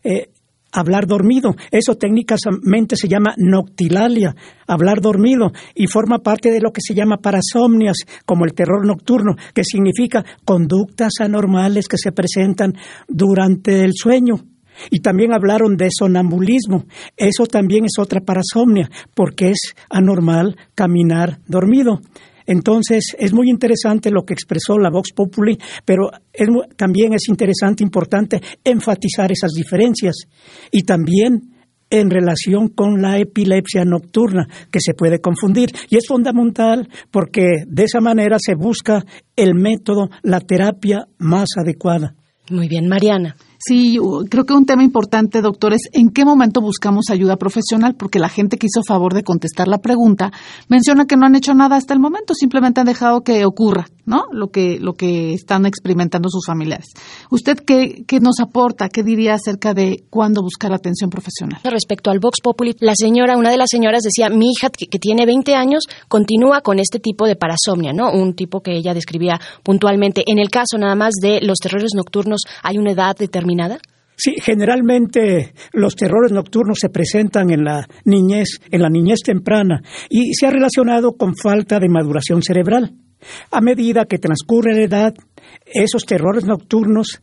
eh, 0.02 0.30
hablar 0.72 1.06
dormido. 1.06 1.54
Eso 1.70 1.94
técnicamente 1.94 2.96
se 2.96 3.08
llama 3.08 3.34
noctilalia, 3.36 4.34
hablar 4.66 5.00
dormido, 5.00 5.52
y 5.74 5.86
forma 5.86 6.18
parte 6.18 6.50
de 6.50 6.60
lo 6.60 6.72
que 6.72 6.80
se 6.80 6.94
llama 6.94 7.18
parasomnias, 7.18 7.98
como 8.24 8.44
el 8.44 8.54
terror 8.54 8.86
nocturno, 8.86 9.34
que 9.54 9.64
significa 9.64 10.24
conductas 10.44 11.12
anormales 11.20 11.88
que 11.88 11.98
se 11.98 12.12
presentan 12.12 12.74
durante 13.08 13.84
el 13.84 13.92
sueño. 13.94 14.36
Y 14.90 15.00
también 15.00 15.32
hablaron 15.34 15.76
de 15.76 15.88
sonambulismo. 15.90 16.84
Eso 17.16 17.46
también 17.46 17.84
es 17.84 17.98
otra 17.98 18.20
parasomnia, 18.20 18.90
porque 19.14 19.50
es 19.50 19.74
anormal 19.88 20.56
caminar 20.74 21.40
dormido. 21.46 22.00
Entonces, 22.46 23.14
es 23.18 23.32
muy 23.32 23.48
interesante 23.48 24.10
lo 24.10 24.24
que 24.24 24.34
expresó 24.34 24.78
la 24.78 24.90
Vox 24.90 25.12
Populi, 25.12 25.58
pero 25.84 26.10
también 26.76 27.12
es 27.14 27.28
interesante, 27.28 27.84
importante 27.84 28.40
enfatizar 28.64 29.30
esas 29.30 29.52
diferencias. 29.52 30.16
Y 30.72 30.82
también 30.82 31.54
en 31.90 32.08
relación 32.08 32.68
con 32.68 33.02
la 33.02 33.18
epilepsia 33.18 33.84
nocturna, 33.84 34.48
que 34.70 34.80
se 34.80 34.94
puede 34.94 35.20
confundir. 35.20 35.70
Y 35.90 35.96
es 35.96 36.06
fundamental 36.06 36.88
porque 37.10 37.64
de 37.66 37.84
esa 37.84 38.00
manera 38.00 38.36
se 38.40 38.54
busca 38.54 39.04
el 39.36 39.54
método, 39.54 40.08
la 40.22 40.40
terapia 40.40 41.06
más 41.18 41.48
adecuada. 41.56 42.14
Muy 42.50 42.68
bien, 42.68 42.88
Mariana. 42.88 43.36
Sí, 43.62 43.98
creo 44.30 44.46
que 44.46 44.54
un 44.54 44.64
tema 44.64 44.82
importante, 44.82 45.42
doctor, 45.42 45.74
es 45.74 45.82
en 45.92 46.08
qué 46.08 46.24
momento 46.24 46.62
buscamos 46.62 47.10
ayuda 47.10 47.36
profesional, 47.36 47.94
porque 47.94 48.18
la 48.18 48.30
gente 48.30 48.56
que 48.56 48.68
hizo 48.68 48.82
favor 48.82 49.12
de 49.12 49.22
contestar 49.22 49.68
la 49.68 49.76
pregunta 49.82 50.32
menciona 50.68 51.04
que 51.04 51.18
no 51.18 51.26
han 51.26 51.36
hecho 51.36 51.52
nada 51.52 51.76
hasta 51.76 51.92
el 51.92 52.00
momento, 52.00 52.32
simplemente 52.32 52.80
han 52.80 52.86
dejado 52.86 53.20
que 53.20 53.44
ocurra, 53.44 53.86
¿no? 54.10 54.24
Lo 54.32 54.48
que, 54.48 54.78
lo 54.80 54.94
que 54.94 55.32
están 55.32 55.66
experimentando 55.66 56.28
sus 56.28 56.44
familiares. 56.44 56.88
¿Usted 57.30 57.58
qué, 57.58 58.02
qué 58.06 58.18
nos 58.18 58.40
aporta? 58.40 58.88
¿Qué 58.88 59.04
diría 59.04 59.34
acerca 59.34 59.72
de 59.72 60.02
cuándo 60.10 60.42
buscar 60.42 60.72
atención 60.72 61.10
profesional? 61.10 61.60
Respecto 61.62 62.10
al 62.10 62.18
Vox 62.18 62.40
Populi, 62.42 62.74
la 62.80 62.94
señora, 62.96 63.36
una 63.36 63.50
de 63.50 63.56
las 63.56 63.68
señoras 63.70 64.02
decía, 64.02 64.28
mi 64.28 64.50
hija 64.50 64.68
que, 64.70 64.86
que 64.86 64.98
tiene 64.98 65.26
20 65.26 65.54
años 65.54 65.84
continúa 66.08 66.60
con 66.60 66.80
este 66.80 66.98
tipo 66.98 67.26
de 67.26 67.36
parasomnia, 67.36 67.92
¿no? 67.92 68.12
Un 68.12 68.34
tipo 68.34 68.60
que 68.60 68.72
ella 68.76 68.94
describía 68.94 69.40
puntualmente. 69.62 70.24
En 70.26 70.40
el 70.40 70.50
caso 70.50 70.76
nada 70.76 70.96
más 70.96 71.14
de 71.22 71.40
los 71.42 71.58
terrores 71.58 71.92
nocturnos, 71.94 72.40
¿hay 72.64 72.78
una 72.78 72.90
edad 72.90 73.16
determinada? 73.16 73.78
Sí, 74.16 74.34
generalmente 74.42 75.54
los 75.72 75.94
terrores 75.94 76.32
nocturnos 76.32 76.78
se 76.80 76.90
presentan 76.90 77.50
en 77.50 77.64
la 77.64 77.86
niñez, 78.04 78.60
en 78.70 78.82
la 78.82 78.90
niñez 78.90 79.20
temprana, 79.24 79.82
y 80.10 80.34
se 80.34 80.46
ha 80.46 80.50
relacionado 80.50 81.12
con 81.12 81.34
falta 81.36 81.78
de 81.78 81.88
maduración 81.88 82.42
cerebral. 82.42 82.92
A 83.50 83.60
medida 83.60 84.06
que 84.06 84.18
transcurre 84.18 84.74
la 84.74 84.82
edad, 84.82 85.14
esos 85.66 86.04
terrores 86.04 86.44
nocturnos 86.44 87.20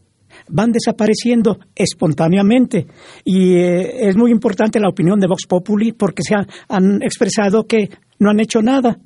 van 0.49 0.71
desapareciendo 0.71 1.59
espontáneamente. 1.75 2.87
Y 3.23 3.55
eh, 3.55 4.07
es 4.07 4.15
muy 4.15 4.31
importante 4.31 4.79
la 4.79 4.89
opinión 4.89 5.19
de 5.19 5.27
Vox 5.27 5.45
Populi 5.47 5.93
porque 5.93 6.23
se 6.23 6.35
han 6.69 7.01
expresado 7.01 7.65
que 7.65 7.89
no 8.19 8.29
han 8.29 8.39
hecho 8.39 8.61
nada 8.61 8.97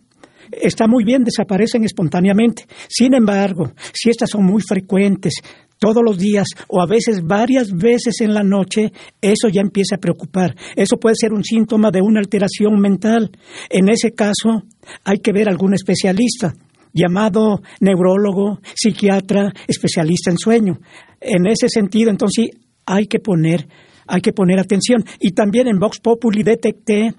está 0.52 0.88
muy 0.88 1.04
bien, 1.04 1.24
desaparecen 1.24 1.84
espontáneamente. 1.84 2.66
Sin 2.90 3.14
embargo, 3.14 3.72
si 3.94 4.10
estas 4.10 4.32
son 4.32 4.46
muy 4.46 4.62
frecuentes, 4.62 5.36
todos 5.80 6.04
los 6.06 6.18
días 6.18 6.48
o 6.68 6.82
a 6.82 6.86
veces 6.86 7.22
varias 7.24 7.72
veces 7.72 8.22
en 8.22 8.34
la 8.34 8.44
noche, 8.44 8.92
eso 9.20 9.48
ya 9.50 9.62
empieza 9.62 9.96
a 9.96 10.00
preocupar. 10.00 10.56
Eso 10.76 10.98
puede 10.98 11.16
ser 11.16 11.34
un 11.34 11.44
síntoma 11.44 11.90
de 11.90 12.02
una 12.02 12.20
alteración 12.20 12.80
mental. 12.80 13.32
En 13.70 13.90
ese 13.90 14.12
caso, 14.12 14.64
hay 15.04 15.18
que 15.18 15.32
ver 15.32 15.48
a 15.48 15.52
algún 15.52 15.74
especialista 15.74 16.54
llamado 16.94 17.62
neurólogo, 17.80 18.60
psiquiatra, 18.76 19.54
especialista 19.68 20.32
en 20.32 20.38
sueño. 20.38 20.80
En 21.20 21.46
ese 21.46 21.68
sentido, 21.70 22.10
entonces, 22.10 22.50
hay 22.86 23.08
que 23.08 23.20
poner, 23.20 23.68
hay 24.08 24.22
que 24.22 24.34
poner 24.34 24.60
atención. 24.60 25.04
Y 25.20 25.32
también 25.32 25.68
en 25.68 25.80
Vox 25.80 26.00
Populi 26.00 26.44
detecté 26.44 27.14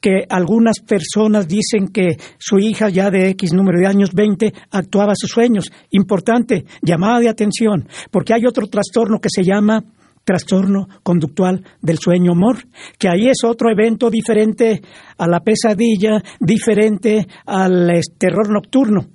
que 0.00 0.24
algunas 0.28 0.80
personas 0.80 1.46
dicen 1.46 1.88
que 1.88 2.16
su 2.38 2.58
hija 2.58 2.88
ya 2.88 3.10
de 3.10 3.28
X 3.30 3.52
número 3.52 3.78
de 3.78 3.86
años 3.86 4.12
20 4.12 4.52
actuaba 4.70 5.14
sus 5.14 5.30
sueños. 5.30 5.70
Importante, 5.90 6.64
llamada 6.82 7.20
de 7.20 7.28
atención, 7.28 7.88
porque 8.10 8.34
hay 8.34 8.46
otro 8.46 8.66
trastorno 8.66 9.20
que 9.20 9.28
se 9.30 9.44
llama 9.44 9.84
trastorno 10.28 10.88
conductual 11.02 11.64
del 11.80 11.96
sueño 11.96 12.32
humor, 12.32 12.58
que 12.98 13.08
ahí 13.08 13.28
es 13.30 13.44
otro 13.44 13.70
evento 13.70 14.10
diferente 14.10 14.82
a 15.16 15.26
la 15.26 15.40
pesadilla, 15.40 16.22
diferente 16.38 17.26
al 17.46 17.98
terror 18.18 18.50
nocturno. 18.50 19.06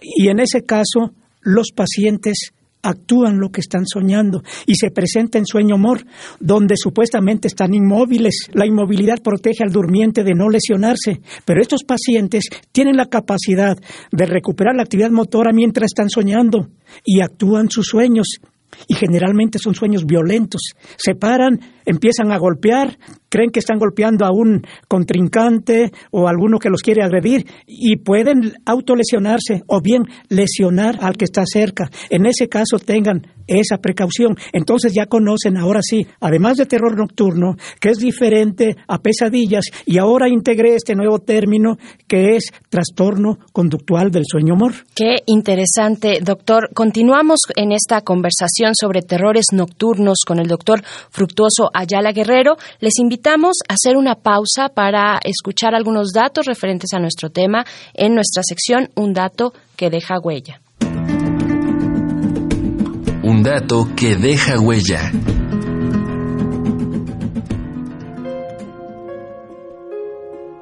Y 0.00 0.28
en 0.28 0.40
ese 0.40 0.62
caso, 0.62 1.12
los 1.42 1.72
pacientes 1.76 2.54
actúan 2.82 3.38
lo 3.38 3.50
que 3.50 3.60
están 3.60 3.84
soñando 3.86 4.42
y 4.64 4.76
se 4.76 4.90
presenta 4.90 5.36
en 5.36 5.44
sueño 5.44 5.74
humor, 5.74 6.06
donde 6.40 6.74
supuestamente 6.78 7.48
están 7.48 7.74
inmóviles. 7.74 8.48
La 8.54 8.64
inmovilidad 8.64 9.18
protege 9.22 9.62
al 9.62 9.72
durmiente 9.72 10.24
de 10.24 10.32
no 10.32 10.48
lesionarse, 10.48 11.20
pero 11.44 11.60
estos 11.60 11.84
pacientes 11.84 12.44
tienen 12.72 12.96
la 12.96 13.10
capacidad 13.10 13.76
de 14.10 14.24
recuperar 14.26 14.74
la 14.74 14.84
actividad 14.84 15.10
motora 15.10 15.52
mientras 15.52 15.90
están 15.90 16.08
soñando 16.08 16.70
y 17.04 17.20
actúan 17.20 17.68
sus 17.70 17.88
sueños. 17.88 18.40
Y 18.88 18.94
generalmente 18.94 19.58
son 19.58 19.74
sueños 19.74 20.04
violentos. 20.06 20.60
Se 20.96 21.14
paran, 21.14 21.60
empiezan 21.84 22.32
a 22.32 22.38
golpear, 22.38 22.98
creen 23.32 23.50
que 23.50 23.60
están 23.60 23.78
golpeando 23.78 24.26
a 24.26 24.30
un 24.30 24.60
contrincante 24.88 25.90
o 26.10 26.26
a 26.26 26.30
alguno 26.30 26.58
que 26.58 26.68
los 26.68 26.82
quiere 26.82 27.02
agredir 27.02 27.46
y 27.66 27.96
pueden 27.96 28.52
autolesionarse 28.66 29.62
o 29.66 29.80
bien 29.80 30.02
lesionar 30.28 30.98
al 31.00 31.16
que 31.16 31.24
está 31.24 31.42
cerca. 31.46 31.88
En 32.10 32.26
ese 32.26 32.48
caso 32.48 32.78
tengan 32.78 33.22
esa 33.46 33.78
precaución. 33.78 34.36
Entonces 34.52 34.92
ya 34.94 35.06
conocen 35.06 35.56
ahora 35.56 35.80
sí, 35.82 36.06
además 36.20 36.56
de 36.56 36.66
terror 36.66 36.96
nocturno, 36.96 37.56
que 37.80 37.90
es 37.90 37.98
diferente 37.98 38.76
a 38.86 38.98
pesadillas 38.98 39.64
y 39.86 39.98
ahora 39.98 40.28
integré 40.28 40.74
este 40.74 40.94
nuevo 40.94 41.18
término 41.18 41.76
que 42.06 42.36
es 42.36 42.50
trastorno 42.68 43.38
conductual 43.52 44.10
del 44.10 44.24
sueño 44.26 44.54
humor. 44.54 44.72
Qué 44.94 45.16
interesante, 45.26 46.20
doctor. 46.22 46.70
Continuamos 46.74 47.40
en 47.56 47.72
esta 47.72 48.02
conversación 48.02 48.74
sobre 48.78 49.02
terrores 49.02 49.46
nocturnos 49.52 50.18
con 50.26 50.38
el 50.38 50.48
doctor 50.48 50.82
Fructuoso 51.10 51.70
Ayala 51.72 52.12
Guerrero. 52.12 52.56
Les 52.80 52.98
invitamos 53.22 53.58
hacer 53.68 53.96
una 53.96 54.16
pausa 54.16 54.68
para 54.74 55.20
escuchar 55.22 55.76
algunos 55.76 56.08
datos 56.12 56.44
referentes 56.44 56.92
a 56.92 56.98
nuestro 56.98 57.30
tema 57.30 57.64
en 57.94 58.16
nuestra 58.16 58.42
sección 58.42 58.90
Un 58.96 59.12
dato 59.12 59.52
que 59.76 59.90
deja 59.90 60.18
huella. 60.18 60.60
Un 63.22 63.44
dato 63.44 63.88
que 63.94 64.16
deja 64.16 64.58
huella. 64.58 65.12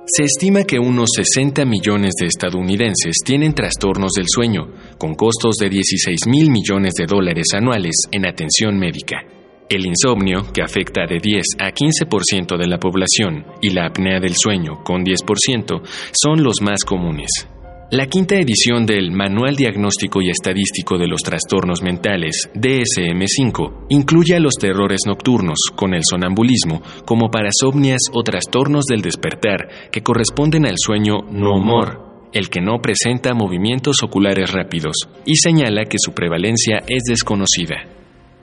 Se 0.04 0.24
estima 0.24 0.64
que 0.64 0.78
unos 0.78 1.08
60 1.16 1.64
millones 1.64 2.12
de 2.20 2.26
estadounidenses 2.26 3.20
tienen 3.24 3.54
trastornos 3.54 4.12
del 4.12 4.26
sueño, 4.28 4.66
con 4.98 5.14
costos 5.14 5.56
de 5.56 5.70
16 5.70 6.26
mil 6.26 6.50
millones 6.50 6.92
de 6.92 7.06
dólares 7.06 7.54
anuales 7.54 7.94
en 8.12 8.26
atención 8.26 8.78
médica. 8.78 9.39
El 9.70 9.86
insomnio, 9.86 10.52
que 10.52 10.62
afecta 10.62 11.06
de 11.06 11.18
10 11.22 11.44
a 11.60 11.70
15% 11.70 12.58
de 12.58 12.66
la 12.66 12.78
población, 12.78 13.46
y 13.62 13.70
la 13.70 13.86
apnea 13.86 14.18
del 14.18 14.34
sueño, 14.34 14.82
con 14.82 15.04
10%, 15.04 15.82
son 16.10 16.42
los 16.42 16.60
más 16.60 16.82
comunes. 16.84 17.46
La 17.92 18.06
quinta 18.06 18.34
edición 18.34 18.84
del 18.84 19.12
Manual 19.12 19.54
Diagnóstico 19.54 20.22
y 20.22 20.28
Estadístico 20.28 20.98
de 20.98 21.06
los 21.06 21.22
Trastornos 21.22 21.82
Mentales, 21.82 22.50
DSM-5, 22.52 23.86
incluye 23.90 24.34
a 24.34 24.40
los 24.40 24.54
terrores 24.54 25.02
nocturnos, 25.06 25.58
con 25.76 25.94
el 25.94 26.02
sonambulismo, 26.02 26.82
como 27.04 27.30
parasomnias 27.30 28.00
o 28.12 28.24
trastornos 28.24 28.86
del 28.86 29.02
despertar, 29.02 29.68
que 29.92 30.02
corresponden 30.02 30.66
al 30.66 30.78
sueño 30.78 31.18
no 31.30 31.54
humor, 31.54 32.28
el 32.32 32.48
que 32.48 32.60
no 32.60 32.82
presenta 32.82 33.34
movimientos 33.34 34.02
oculares 34.02 34.50
rápidos, 34.50 34.96
y 35.24 35.36
señala 35.36 35.84
que 35.84 35.98
su 36.04 36.12
prevalencia 36.12 36.82
es 36.88 37.04
desconocida. 37.08 37.99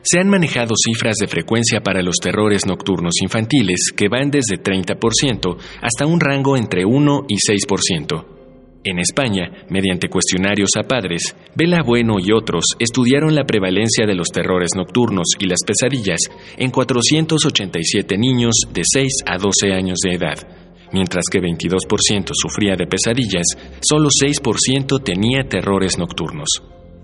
Se 0.09 0.19
han 0.19 0.29
manejado 0.29 0.73
cifras 0.77 1.17
de 1.17 1.27
frecuencia 1.27 1.81
para 1.81 2.01
los 2.01 2.15
terrores 2.15 2.65
nocturnos 2.65 3.15
infantiles 3.21 3.91
que 3.93 4.07
van 4.07 4.31
desde 4.31 4.55
30% 4.55 5.57
hasta 5.81 6.05
un 6.05 6.21
rango 6.21 6.55
entre 6.55 6.85
1 6.85 7.25
y 7.27 7.35
6%. 7.35 8.25
En 8.85 8.99
España, 8.99 9.65
mediante 9.69 10.07
cuestionarios 10.07 10.69
a 10.77 10.83
padres, 10.83 11.35
Vela 11.55 11.83
Bueno 11.85 12.19
y 12.21 12.31
otros 12.31 12.63
estudiaron 12.79 13.35
la 13.35 13.43
prevalencia 13.43 14.05
de 14.05 14.15
los 14.15 14.29
terrores 14.29 14.69
nocturnos 14.77 15.25
y 15.39 15.45
las 15.45 15.59
pesadillas 15.67 16.21
en 16.55 16.71
487 16.71 18.17
niños 18.17 18.55
de 18.71 18.83
6 18.85 19.23
a 19.25 19.37
12 19.37 19.73
años 19.73 19.97
de 20.01 20.13
edad. 20.13 20.37
Mientras 20.93 21.25
que 21.29 21.41
22% 21.41 22.29
sufría 22.31 22.75
de 22.77 22.87
pesadillas, 22.87 23.57
solo 23.81 24.07
6% 24.07 25.03
tenía 25.03 25.43
terrores 25.49 25.97
nocturnos. 25.97 26.47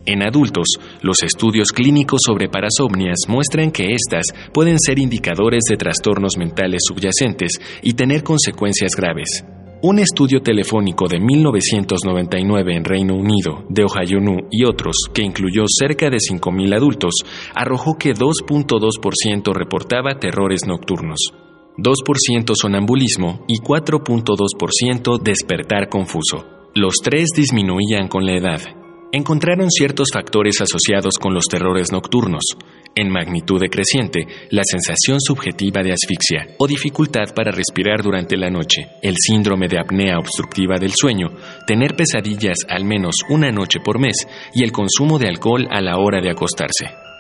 En 0.06 0.22
adultos, 0.22 0.66
los 1.02 1.24
estudios 1.24 1.72
clínicos 1.72 2.22
sobre 2.26 2.50
parasomnias 2.50 3.20
muestran 3.30 3.72
que 3.72 3.94
éstas 3.94 4.26
pueden 4.54 4.78
ser 4.78 5.00
indicadores 5.00 5.64
de 5.70 5.78
trastornos 5.78 6.38
mentales 6.38 6.82
subyacentes 6.86 7.54
y 7.82 7.94
tener 7.94 8.22
consecuencias 8.22 8.96
graves. 8.98 9.46
Un 9.82 10.00
estudio 10.00 10.42
telefónico 10.42 11.08
de 11.08 11.20
1999 11.20 12.76
en 12.76 12.84
Reino 12.84 13.16
Unido, 13.16 13.66
de 13.70 13.84
Ohio 13.84 14.20
y 14.52 14.66
otros, 14.66 14.96
que 15.14 15.22
incluyó 15.22 15.64
cerca 15.68 16.10
de 16.10 16.18
5.000 16.18 16.76
adultos, 16.76 17.14
arrojó 17.54 17.98
que 17.98 18.14
2.2% 18.14 19.54
reportaba 19.54 20.20
terrores 20.20 20.68
nocturnos, 20.68 21.34
2% 21.78 22.54
sonambulismo 22.56 23.46
y 23.48 23.60
4.2% 23.60 25.22
despertar 25.22 25.88
confuso. 25.90 26.46
Los 26.76 26.96
tres 27.04 27.30
disminuían 27.36 28.08
con 28.08 28.26
la 28.26 28.36
edad 28.38 28.83
encontraron 29.14 29.70
ciertos 29.70 30.08
factores 30.12 30.60
asociados 30.60 31.20
con 31.22 31.36
los 31.36 31.46
terrores 31.46 31.92
nocturnos, 31.92 32.42
en 32.96 33.12
magnitud 33.12 33.62
decreciente, 33.62 34.26
la 34.50 34.64
sensación 34.66 35.20
subjetiva 35.22 35.84
de 35.84 35.94
asfixia 35.94 36.56
o 36.58 36.66
dificultad 36.66 37.34
para 37.36 37.52
respirar 37.52 38.02
durante 38.02 38.36
la 38.36 38.50
noche, 38.50 38.88
el 39.04 39.16
síndrome 39.18 39.68
de 39.68 39.80
apnea 39.80 40.18
obstructiva 40.18 40.78
del 40.80 40.94
sueño, 40.96 41.30
tener 41.68 41.96
pesadillas 41.96 42.58
al 42.68 42.86
menos 42.86 43.18
una 43.30 43.52
noche 43.52 43.80
por 43.80 44.00
mes 44.00 44.28
y 44.56 44.64
el 44.64 44.72
consumo 44.72 45.20
de 45.20 45.30
alcohol 45.30 45.68
a 45.70 45.80
la 45.80 45.98
hora 46.00 46.20
de 46.20 46.32
acostarse. 46.32 47.13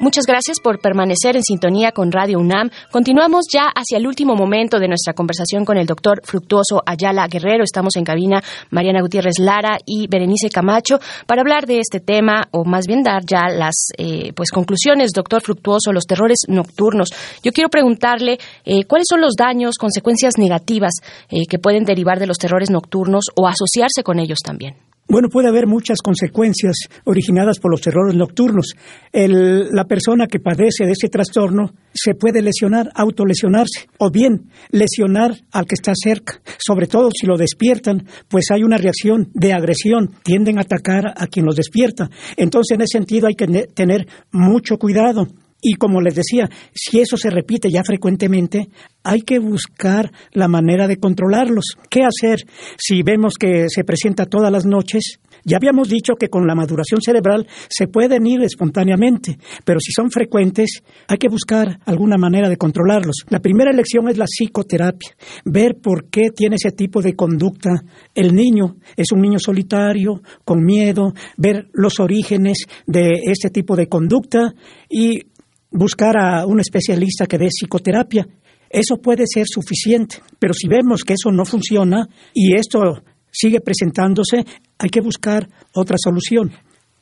Muchas 0.00 0.24
gracias 0.26 0.58
por 0.58 0.80
permanecer 0.80 1.36
en 1.36 1.42
sintonía 1.42 1.92
con 1.92 2.10
Radio 2.10 2.38
UNAM. 2.38 2.70
Continuamos 2.90 3.44
ya 3.52 3.66
hacia 3.66 3.98
el 3.98 4.06
último 4.06 4.34
momento 4.34 4.78
de 4.78 4.88
nuestra 4.88 5.12
conversación 5.12 5.64
con 5.64 5.76
el 5.76 5.86
doctor 5.86 6.22
Fructuoso 6.24 6.82
Ayala 6.84 7.28
Guerrero. 7.28 7.62
Estamos 7.62 7.96
en 7.96 8.04
cabina 8.04 8.42
Mariana 8.70 9.00
Gutiérrez 9.00 9.38
Lara 9.38 9.78
y 9.84 10.08
Berenice 10.08 10.48
Camacho 10.50 10.98
para 11.26 11.42
hablar 11.42 11.66
de 11.66 11.78
este 11.78 12.00
tema 12.00 12.48
o 12.50 12.64
más 12.64 12.86
bien 12.86 13.02
dar 13.02 13.22
ya 13.24 13.48
las 13.48 13.88
eh, 13.98 14.32
pues 14.34 14.50
conclusiones, 14.50 15.12
doctor 15.12 15.42
Fructuoso, 15.42 15.92
los 15.92 16.06
terrores 16.06 16.38
nocturnos. 16.48 17.10
Yo 17.44 17.52
quiero 17.52 17.68
preguntarle 17.68 18.38
eh, 18.64 18.84
cuáles 18.84 19.06
son 19.08 19.20
los 19.20 19.34
daños, 19.36 19.76
consecuencias 19.78 20.34
negativas 20.38 20.94
eh, 21.30 21.46
que 21.48 21.58
pueden 21.58 21.84
derivar 21.84 22.18
de 22.18 22.26
los 22.26 22.38
terrores 22.38 22.70
nocturnos 22.70 23.26
o 23.36 23.46
asociarse 23.46 24.02
con 24.02 24.18
ellos 24.18 24.38
también. 24.44 24.74
Bueno, 25.08 25.28
puede 25.28 25.48
haber 25.48 25.66
muchas 25.66 25.98
consecuencias 26.02 26.74
originadas 27.04 27.58
por 27.58 27.70
los 27.70 27.80
terrores 27.80 28.14
nocturnos. 28.14 28.72
la 29.12 29.84
persona 29.84 30.26
que 30.26 30.38
padece 30.38 30.86
de 30.86 30.92
ese 30.92 31.08
trastorno 31.08 31.72
se 31.92 32.14
puede 32.14 32.40
lesionar, 32.40 32.90
autolesionarse, 32.94 33.88
o 33.98 34.10
bien 34.10 34.48
lesionar 34.70 35.32
al 35.52 35.66
que 35.66 35.74
está 35.74 35.92
cerca. 35.94 36.40
Sobre 36.58 36.86
todo 36.86 37.10
si 37.12 37.26
lo 37.26 37.36
despiertan, 37.36 38.06
pues 38.28 38.46
hay 38.50 38.62
una 38.62 38.78
reacción 38.78 39.28
de 39.34 39.52
agresión, 39.52 40.14
tienden 40.22 40.58
a 40.58 40.62
atacar 40.62 41.12
a 41.14 41.26
quien 41.26 41.44
los 41.44 41.56
despierta. 41.56 42.08
Entonces, 42.36 42.76
en 42.76 42.82
ese 42.82 42.98
sentido 42.98 43.26
hay 43.26 43.34
que 43.34 43.46
tener 43.74 44.06
mucho 44.30 44.78
cuidado. 44.78 45.26
Y 45.64 45.74
como 45.74 46.00
les 46.00 46.16
decía, 46.16 46.50
si 46.74 46.98
eso 46.98 47.16
se 47.16 47.30
repite 47.30 47.70
ya 47.70 47.84
frecuentemente, 47.84 48.68
hay 49.04 49.20
que 49.20 49.38
buscar 49.38 50.10
la 50.32 50.48
manera 50.48 50.88
de 50.88 50.96
controlarlos. 50.96 51.76
¿Qué 51.88 52.00
hacer 52.02 52.40
si 52.76 53.02
vemos 53.02 53.34
que 53.38 53.68
se 53.68 53.84
presenta 53.84 54.26
todas 54.26 54.50
las 54.50 54.66
noches? 54.66 55.20
Ya 55.44 55.58
habíamos 55.58 55.88
dicho 55.88 56.14
que 56.18 56.28
con 56.28 56.46
la 56.46 56.56
maduración 56.56 57.00
cerebral 57.00 57.46
se 57.68 57.86
pueden 57.86 58.26
ir 58.26 58.42
espontáneamente, 58.42 59.38
pero 59.64 59.80
si 59.80 59.92
son 59.92 60.10
frecuentes, 60.10 60.82
hay 61.08 61.18
que 61.18 61.28
buscar 61.28 61.78
alguna 61.84 62.16
manera 62.16 62.48
de 62.48 62.56
controlarlos. 62.56 63.24
La 63.28 63.40
primera 63.40 63.70
elección 63.70 64.08
es 64.08 64.18
la 64.18 64.26
psicoterapia, 64.26 65.10
ver 65.44 65.76
por 65.80 66.08
qué 66.10 66.30
tiene 66.34 66.56
ese 66.56 66.72
tipo 66.72 67.02
de 67.02 67.14
conducta 67.14 67.70
el 68.14 68.34
niño. 68.34 68.76
Es 68.96 69.12
un 69.12 69.20
niño 69.20 69.38
solitario, 69.38 70.22
con 70.44 70.64
miedo, 70.64 71.12
ver 71.36 71.68
los 71.72 72.00
orígenes 72.00 72.66
de 72.86 73.10
este 73.24 73.50
tipo 73.50 73.76
de 73.76 73.88
conducta 73.88 74.54
y 74.88 75.31
buscar 75.72 76.16
a 76.16 76.46
un 76.46 76.60
especialista 76.60 77.26
que 77.26 77.38
dé 77.38 77.48
psicoterapia. 77.48 78.26
Eso 78.68 78.96
puede 78.96 79.24
ser 79.26 79.46
suficiente, 79.46 80.16
pero 80.38 80.54
si 80.54 80.68
vemos 80.68 81.04
que 81.04 81.14
eso 81.14 81.30
no 81.30 81.44
funciona 81.44 82.08
y 82.32 82.54
esto 82.56 83.02
sigue 83.30 83.60
presentándose, 83.60 84.44
hay 84.78 84.88
que 84.88 85.00
buscar 85.00 85.48
otra 85.74 85.96
solución. 85.98 86.52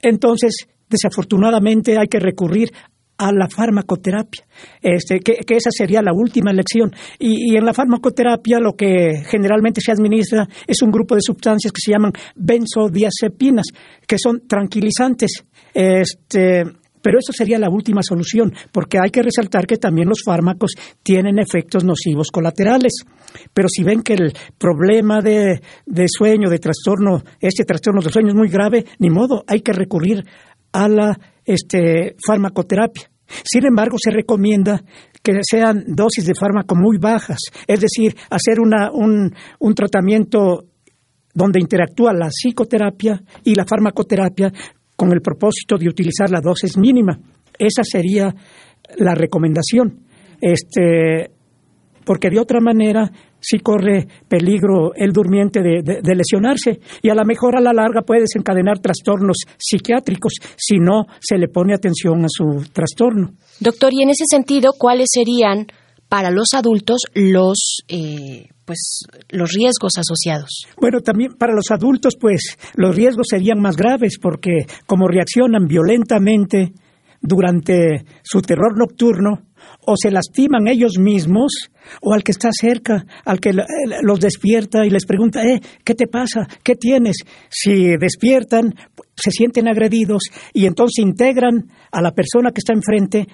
Entonces, 0.02 0.66
desafortunadamente 0.88 1.98
hay 1.98 2.08
que 2.08 2.18
recurrir 2.18 2.72
a 3.18 3.32
la 3.32 3.48
farmacoterapia, 3.48 4.46
este, 4.80 5.20
que, 5.20 5.36
esa 5.54 5.70
sería 5.70 6.00
la 6.00 6.12
última 6.14 6.50
elección. 6.50 6.90
Y, 7.18 7.52
y, 7.52 7.56
en 7.56 7.66
la 7.66 7.74
farmacoterapia 7.74 8.58
lo 8.58 8.72
que 8.72 9.22
generalmente 9.30 9.82
se 9.82 9.92
administra 9.92 10.48
es 10.66 10.80
un 10.80 10.90
grupo 10.90 11.14
de 11.14 11.20
sustancias 11.20 11.70
que 11.70 11.82
se 11.84 11.92
llaman 11.92 12.12
benzodiazepinas, 12.34 13.66
que 14.06 14.16
son 14.18 14.48
tranquilizantes. 14.48 15.44
Este, 15.74 16.64
Pero 17.02 17.18
eso 17.18 17.32
sería 17.32 17.58
la 17.58 17.70
última 17.70 18.02
solución, 18.02 18.52
porque 18.72 18.98
hay 19.02 19.10
que 19.10 19.22
resaltar 19.22 19.66
que 19.66 19.76
también 19.76 20.08
los 20.08 20.22
fármacos 20.24 20.72
tienen 21.02 21.38
efectos 21.38 21.84
nocivos 21.84 22.28
colaterales. 22.32 22.92
Pero 23.54 23.68
si 23.68 23.82
ven 23.82 24.02
que 24.02 24.14
el 24.14 24.32
problema 24.58 25.20
de, 25.20 25.60
sueño, 26.08 26.50
de 26.50 26.58
trastorno, 26.58 27.22
este 27.40 27.64
trastorno 27.64 28.02
del 28.02 28.12
sueño 28.12 28.28
es 28.28 28.34
muy 28.34 28.48
grave, 28.48 28.84
ni 28.98 29.10
modo, 29.10 29.44
hay 29.46 29.60
que 29.60 29.72
recurrir 29.72 30.24
a 30.72 30.88
la 30.88 31.18
este, 31.44 32.16
farmacoterapia. 32.24 33.10
Sin 33.44 33.64
embargo, 33.64 33.96
se 33.98 34.10
recomienda 34.10 34.82
que 35.22 35.40
sean 35.42 35.84
dosis 35.86 36.26
de 36.26 36.34
fármaco 36.34 36.74
muy 36.74 36.98
bajas, 36.98 37.38
es 37.66 37.80
decir, 37.80 38.16
hacer 38.30 38.60
una, 38.60 38.90
un, 38.90 39.32
un 39.58 39.74
tratamiento 39.74 40.64
donde 41.32 41.60
interactúa 41.60 42.12
la 42.12 42.28
psicoterapia 42.28 43.22
y 43.44 43.54
la 43.54 43.64
farmacoterapia 43.64 44.52
con 45.00 45.12
el 45.12 45.22
propósito 45.22 45.78
de 45.78 45.88
utilizar 45.88 46.28
la 46.28 46.42
dosis 46.42 46.76
mínima. 46.76 47.18
Esa 47.58 47.82
sería 47.82 48.34
la 48.98 49.14
recomendación. 49.14 50.00
Este, 50.42 51.30
porque 52.04 52.28
de 52.28 52.38
otra 52.38 52.60
manera 52.60 53.10
sí 53.40 53.60
corre 53.60 54.06
peligro 54.28 54.92
el 54.94 55.12
durmiente 55.12 55.62
de, 55.62 56.14
lesionarse 56.14 56.80
y 57.00 57.08
a 57.08 57.14
lo 57.14 57.24
mejor 57.24 57.56
a 57.56 57.62
la 57.62 57.72
larga 57.72 58.02
puede 58.02 58.22
desencadenar 58.22 58.80
trastornos 58.80 59.38
psiquiátricos 59.56 60.34
si 60.58 60.76
no 60.76 61.06
se 61.18 61.38
le 61.38 61.48
pone 61.48 61.72
atención 61.72 62.22
a 62.22 62.28
su 62.28 62.70
trastorno. 62.70 63.30
Doctor, 63.58 63.94
y 63.94 64.02
en 64.02 64.10
ese 64.10 64.24
sentido, 64.30 64.72
¿cuáles 64.76 65.08
serían 65.10 65.66
para 66.10 66.30
los 66.30 66.48
adultos 66.52 67.04
los 67.14 67.78
eh, 67.88 68.48
pues 68.70 69.02
los 69.30 69.50
riesgos 69.50 69.94
asociados. 69.98 70.68
Bueno, 70.80 71.00
también 71.00 71.32
para 71.32 71.52
los 71.52 71.72
adultos 71.72 72.14
pues 72.20 72.56
los 72.76 72.94
riesgos 72.94 73.26
serían 73.28 73.60
más 73.60 73.76
graves 73.76 74.16
porque 74.22 74.64
como 74.86 75.08
reaccionan 75.08 75.66
violentamente 75.66 76.72
durante 77.20 78.04
su 78.22 78.40
terror 78.42 78.78
nocturno 78.78 79.42
o 79.86 79.94
se 80.00 80.12
lastiman 80.12 80.68
ellos 80.68 80.98
mismos 81.00 81.72
o 82.00 82.14
al 82.14 82.22
que 82.22 82.30
está 82.30 82.50
cerca, 82.52 83.04
al 83.24 83.40
que 83.40 83.50
los 84.02 84.20
despierta 84.20 84.86
y 84.86 84.90
les 84.90 85.04
pregunta, 85.04 85.42
eh, 85.42 85.60
¿qué 85.82 85.96
te 85.96 86.06
pasa? 86.06 86.46
¿Qué 86.62 86.76
tienes? 86.76 87.16
Si 87.48 87.96
despiertan, 87.98 88.72
se 89.16 89.32
sienten 89.32 89.66
agredidos 89.66 90.22
y 90.52 90.66
entonces 90.66 91.04
integran 91.04 91.72
a 91.90 92.00
la 92.00 92.12
persona 92.12 92.52
que 92.52 92.60
está 92.60 92.72
enfrente 92.72 93.26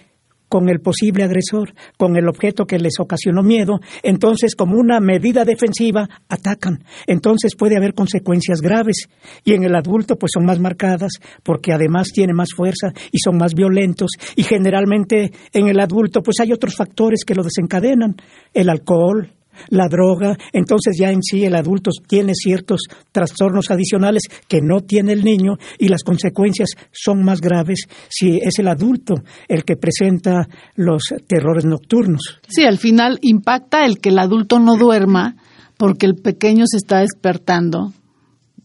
con 0.48 0.68
el 0.68 0.80
posible 0.80 1.24
agresor, 1.24 1.74
con 1.96 2.16
el 2.16 2.28
objeto 2.28 2.66
que 2.66 2.78
les 2.78 2.98
ocasionó 3.00 3.42
miedo, 3.42 3.80
entonces 4.02 4.54
como 4.54 4.78
una 4.78 5.00
medida 5.00 5.44
defensiva 5.44 6.08
atacan. 6.28 6.84
Entonces 7.06 7.56
puede 7.56 7.76
haber 7.76 7.94
consecuencias 7.94 8.60
graves. 8.60 9.08
Y 9.44 9.54
en 9.54 9.64
el 9.64 9.74
adulto 9.74 10.16
pues 10.16 10.32
son 10.34 10.44
más 10.44 10.58
marcadas 10.58 11.12
porque 11.42 11.72
además 11.72 12.08
tiene 12.12 12.32
más 12.32 12.48
fuerza 12.54 12.92
y 13.12 13.18
son 13.18 13.36
más 13.36 13.54
violentos. 13.54 14.10
Y 14.36 14.42
generalmente 14.42 15.32
en 15.52 15.68
el 15.68 15.80
adulto 15.80 16.22
pues 16.22 16.40
hay 16.40 16.52
otros 16.52 16.76
factores 16.76 17.24
que 17.24 17.34
lo 17.34 17.42
desencadenan, 17.42 18.16
el 18.52 18.68
alcohol, 18.68 19.35
la 19.68 19.88
droga, 19.88 20.36
entonces 20.52 20.96
ya 20.98 21.10
en 21.10 21.22
sí 21.22 21.44
el 21.44 21.54
adulto 21.54 21.90
tiene 22.06 22.32
ciertos 22.34 22.82
trastornos 23.12 23.70
adicionales 23.70 24.22
que 24.48 24.60
no 24.60 24.80
tiene 24.80 25.12
el 25.12 25.24
niño 25.24 25.58
y 25.78 25.88
las 25.88 26.02
consecuencias 26.02 26.70
son 26.92 27.24
más 27.24 27.40
graves 27.40 27.86
si 28.08 28.38
es 28.38 28.58
el 28.58 28.68
adulto 28.68 29.14
el 29.48 29.64
que 29.64 29.76
presenta 29.76 30.48
los 30.74 31.02
terrores 31.26 31.64
nocturnos. 31.64 32.40
Sí, 32.48 32.64
al 32.64 32.78
final 32.78 33.18
impacta 33.22 33.84
el 33.84 33.98
que 33.98 34.10
el 34.10 34.18
adulto 34.18 34.58
no 34.58 34.76
duerma 34.76 35.36
porque 35.76 36.06
el 36.06 36.14
pequeño 36.14 36.64
se 36.66 36.78
está 36.78 37.00
despertando 37.00 37.92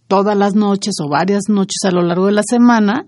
todas 0.08 0.38
las 0.38 0.56
noches 0.56 0.96
o 1.02 1.10
varias 1.10 1.44
noches 1.48 1.78
a 1.86 1.92
lo 1.92 2.02
largo 2.02 2.26
de 2.26 2.34
la 2.34 2.44
semana 2.44 3.06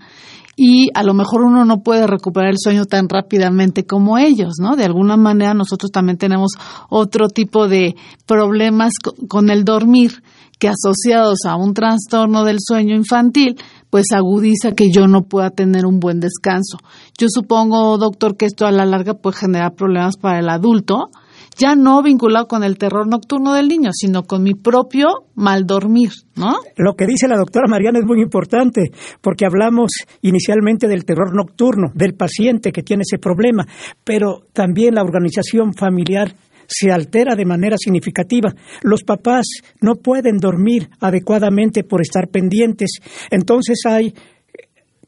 y 0.56 0.90
a 0.94 1.04
lo 1.04 1.14
mejor 1.14 1.42
uno 1.42 1.66
no 1.66 1.82
puede 1.82 2.08
recuperar 2.08 2.52
el 2.52 2.60
sueño 2.60 2.86
tan 2.86 3.10
rápidamente 3.10 3.86
como 3.86 4.18
ellos, 4.18 4.54
¿no? 4.60 4.76
De 4.76 4.86
alguna 4.86 5.18
manera 5.18 5.54
nosotros 5.54 5.92
también 5.92 6.18
tenemos 6.18 6.52
otro 6.90 7.28
tipo 7.28 7.68
de 7.68 7.96
problemas 8.26 8.94
con 9.28 9.50
el 9.50 9.66
dormir 9.66 10.24
que 10.60 10.70
asociados 10.70 11.40
a 11.46 11.56
un 11.58 11.74
trastorno 11.74 12.46
del 12.46 12.58
sueño 12.60 12.96
infantil, 12.96 13.58
pues 13.90 14.06
agudiza 14.14 14.72
que 14.72 14.92
yo 14.92 15.08
no 15.08 15.24
pueda 15.24 15.50
tener 15.50 15.86
un 15.86 16.00
buen 16.00 16.20
descanso. 16.20 16.78
Yo 17.18 17.28
supongo, 17.30 17.98
doctor, 17.98 18.38
que 18.38 18.46
esto 18.46 18.66
a 18.66 18.72
la 18.72 18.86
larga 18.86 19.16
puede 19.16 19.36
generar 19.36 19.74
problemas 19.74 20.16
para 20.16 20.40
el 20.40 20.50
adulto, 20.50 21.10
ya 21.58 21.76
no 21.76 22.02
vinculado 22.02 22.48
con 22.48 22.64
el 22.64 22.78
terror 22.78 23.08
nocturno 23.08 23.54
del 23.54 23.68
niño, 23.68 23.92
sino 23.94 24.24
con 24.24 24.44
mi 24.44 24.54
propio 24.54 25.26
mal 25.36 25.66
dormir, 25.66 26.12
¿no? 26.36 26.56
Lo 26.78 26.96
que 26.96 27.06
dice 27.06 27.28
la 27.28 27.38
doctora 27.38 27.68
Mariana 27.68 28.00
es 28.00 28.06
muy 28.06 28.22
importante, 28.22 28.92
porque 29.22 29.46
hablamos 29.46 29.92
inicialmente 30.22 30.88
del 30.88 31.06
terror 31.06 31.36
nocturno, 31.36 31.92
del 31.94 32.16
paciente 32.16 32.72
que 32.72 32.84
tiene 32.84 33.04
ese 33.04 33.20
problema, 33.20 33.68
pero 34.04 34.44
también 34.54 34.96
la 34.96 35.04
organización 35.04 35.74
familiar 35.74 36.36
se 36.68 36.92
altera 36.92 37.36
de 37.36 37.46
manera 37.46 37.78
significativa. 37.78 38.54
Los 38.82 39.04
papás 39.04 39.46
no 39.82 39.96
pueden 39.96 40.38
dormir 40.38 40.90
adecuadamente 41.00 41.84
por 41.84 42.02
estar 42.02 42.30
pendientes. 42.30 43.00
Entonces 43.30 43.82
hay 43.86 44.14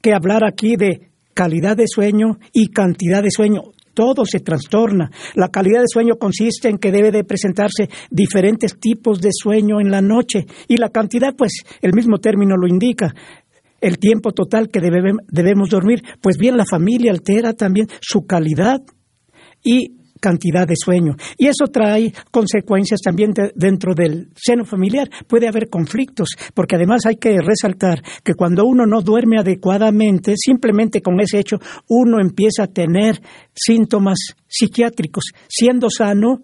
que 0.02 0.14
hablar 0.14 0.44
aquí 0.46 0.76
de 0.76 1.10
calidad 1.34 1.76
de 1.78 1.88
sueño 1.88 2.38
y 2.54 2.70
cantidad 2.70 3.24
de 3.24 3.32
sueño 3.32 3.62
todo 3.96 4.26
se 4.26 4.42
trastorna. 4.42 5.10
La 5.34 5.50
calidad 5.50 5.80
de 5.80 5.88
sueño 5.92 6.18
consiste 6.20 6.70
en 6.70 6.78
que 6.78 6.92
debe 6.92 7.10
de 7.10 7.24
presentarse 7.24 7.90
diferentes 8.12 8.78
tipos 8.80 9.20
de 9.20 9.32
sueño 9.32 9.80
en 9.82 9.90
la 9.90 10.02
noche 10.02 10.46
y 10.68 10.78
la 10.78 10.90
cantidad, 10.90 11.34
pues 11.36 11.64
el 11.82 11.94
mismo 11.94 12.20
término 12.20 12.56
lo 12.56 12.68
indica 12.68 13.16
el 13.82 13.98
tiempo 14.00 14.32
total 14.32 14.70
que 14.70 14.80
debemos 14.80 15.70
dormir, 15.70 16.02
pues 16.22 16.38
bien 16.38 16.58
la 16.58 16.66
familia 16.66 17.12
altera 17.12 17.54
también 17.54 17.88
su 18.02 18.26
calidad 18.26 18.82
y 19.64 19.98
cantidad 20.26 20.68
de 20.68 20.74
sueño. 20.76 21.16
Y 21.38 21.46
eso 21.46 21.68
trae 21.72 22.12
consecuencias 22.32 23.00
también 23.00 23.32
dentro 23.54 23.94
del 23.94 24.30
seno 24.36 24.66
familiar. 24.66 25.08
Puede 25.28 25.48
haber 25.48 25.70
conflictos, 25.70 26.30
porque 26.56 26.78
además 26.78 27.06
hay 27.06 27.18
que 27.18 27.38
resaltar 27.38 28.02
que 28.24 28.34
cuando 28.34 28.66
uno 28.66 28.88
no 28.88 29.02
duerme 29.02 29.38
adecuadamente, 29.38 30.34
simplemente 30.36 31.02
con 31.02 31.20
ese 31.20 31.38
hecho, 31.38 31.58
uno 31.90 32.20
empieza 32.20 32.64
a 32.64 32.74
tener 32.74 33.22
síntomas 33.54 34.18
psiquiátricos. 34.48 35.26
Siendo 35.48 35.92
sano, 35.92 36.42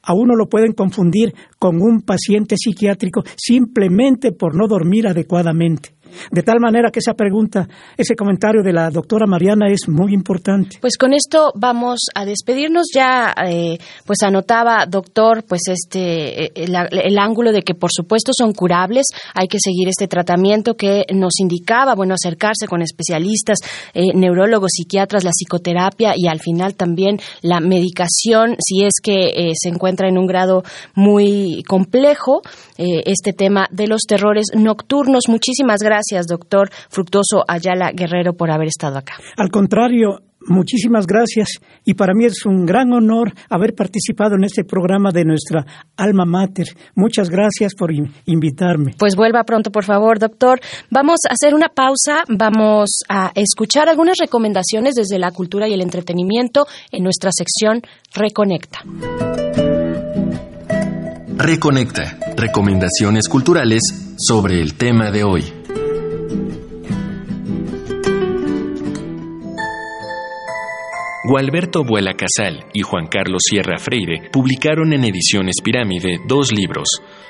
a 0.00 0.14
uno 0.14 0.36
lo 0.36 0.46
pueden 0.48 0.74
confundir 0.74 1.34
con 1.64 1.80
un 1.80 2.02
paciente 2.02 2.56
psiquiátrico 2.58 3.22
simplemente 3.38 4.32
por 4.32 4.54
no 4.54 4.68
dormir 4.68 5.06
adecuadamente. 5.06 5.94
De 6.30 6.42
tal 6.42 6.60
manera 6.60 6.90
que 6.90 7.00
esa 7.00 7.14
pregunta, 7.14 7.68
ese 7.96 8.14
comentario 8.14 8.62
de 8.62 8.72
la 8.72 8.90
doctora 8.90 9.26
Mariana 9.26 9.68
es 9.70 9.88
muy 9.88 10.12
importante. 10.12 10.78
Pues 10.80 10.96
con 10.96 11.12
esto 11.12 11.52
vamos 11.54 12.00
a 12.14 12.24
despedirnos. 12.24 12.86
Ya, 12.94 13.34
eh, 13.46 13.78
pues 14.06 14.22
anotaba, 14.22 14.86
doctor, 14.86 15.44
pues 15.46 15.62
este, 15.68 16.44
eh, 16.44 16.52
el, 16.54 17.18
ángulo 17.18 17.52
de 17.52 17.62
que 17.62 17.74
por 17.74 17.90
supuesto 17.92 18.32
son 18.36 18.52
curables. 18.52 19.06
Hay 19.34 19.48
que 19.48 19.58
seguir 19.58 19.88
este 19.88 20.08
tratamiento 20.08 20.74
que 20.74 21.04
nos 21.12 21.40
indicaba, 21.40 21.94
bueno, 21.94 22.14
acercarse 22.14 22.66
con 22.66 22.82
especialistas, 22.82 23.58
eh, 23.94 24.14
neurólogos, 24.14 24.72
psiquiatras, 24.74 25.24
la 25.24 25.30
psicoterapia 25.30 26.14
y 26.16 26.28
al 26.28 26.40
final 26.40 26.74
también 26.74 27.18
la 27.42 27.60
medicación, 27.60 28.56
si 28.58 28.84
es 28.84 28.94
que 29.02 29.52
se 29.54 29.68
encuentra 29.68 30.08
en 30.08 30.18
un 30.18 30.26
grado 30.26 30.62
muy 30.94 31.53
complejo, 31.62 32.42
este 32.76 33.32
tema 33.32 33.66
de 33.70 33.86
los 33.86 34.02
terrores 34.02 34.48
nocturnos. 34.54 35.24
Muchísimas 35.28 35.80
gracias 35.80 35.94
Gracias, 35.94 36.26
doctor 36.26 36.70
Fructuoso 36.90 37.44
Ayala 37.46 37.92
Guerrero, 37.92 38.32
por 38.32 38.50
haber 38.50 38.66
estado 38.66 38.98
acá. 38.98 39.14
Al 39.36 39.48
contrario, 39.48 40.22
muchísimas 40.40 41.06
gracias 41.06 41.60
y 41.84 41.94
para 41.94 42.14
mí 42.14 42.24
es 42.24 42.44
un 42.46 42.66
gran 42.66 42.92
honor 42.92 43.32
haber 43.48 43.76
participado 43.76 44.34
en 44.34 44.42
este 44.42 44.64
programa 44.64 45.10
de 45.12 45.24
nuestra 45.24 45.64
alma 45.96 46.24
mater. 46.24 46.66
Muchas 46.96 47.30
gracias 47.30 47.76
por 47.76 47.92
invitarme. 48.26 48.96
Pues 48.98 49.14
vuelva 49.14 49.44
pronto, 49.44 49.70
por 49.70 49.84
favor, 49.84 50.18
doctor. 50.18 50.58
Vamos 50.90 51.20
a 51.30 51.32
hacer 51.32 51.54
una 51.54 51.68
pausa, 51.68 52.24
vamos 52.28 52.90
a 53.08 53.30
escuchar 53.36 53.88
algunas 53.88 54.16
recomendaciones 54.18 54.94
desde 54.94 55.20
la 55.20 55.30
cultura 55.30 55.68
y 55.68 55.74
el 55.74 55.80
entretenimiento 55.80 56.66
en 56.90 57.04
nuestra 57.04 57.30
sección 57.32 57.82
Reconecta. 58.12 58.80
Reconecta, 61.36 62.16
recomendaciones 62.36 63.28
culturales 63.28 63.82
sobre 64.16 64.60
el 64.60 64.74
tema 64.74 65.10
de 65.10 65.24
hoy. 65.24 65.42
Gualberto 71.26 71.82
Vuela 71.82 72.12
Casal 72.14 72.66
y 72.72 72.82
Juan 72.82 73.08
Carlos 73.08 73.42
Sierra 73.50 73.78
Freire 73.78 74.30
publicaron 74.30 74.92
en 74.92 75.04
Ediciones 75.04 75.56
Pirámide 75.62 76.18
dos 76.28 76.52
libros, 76.52 76.86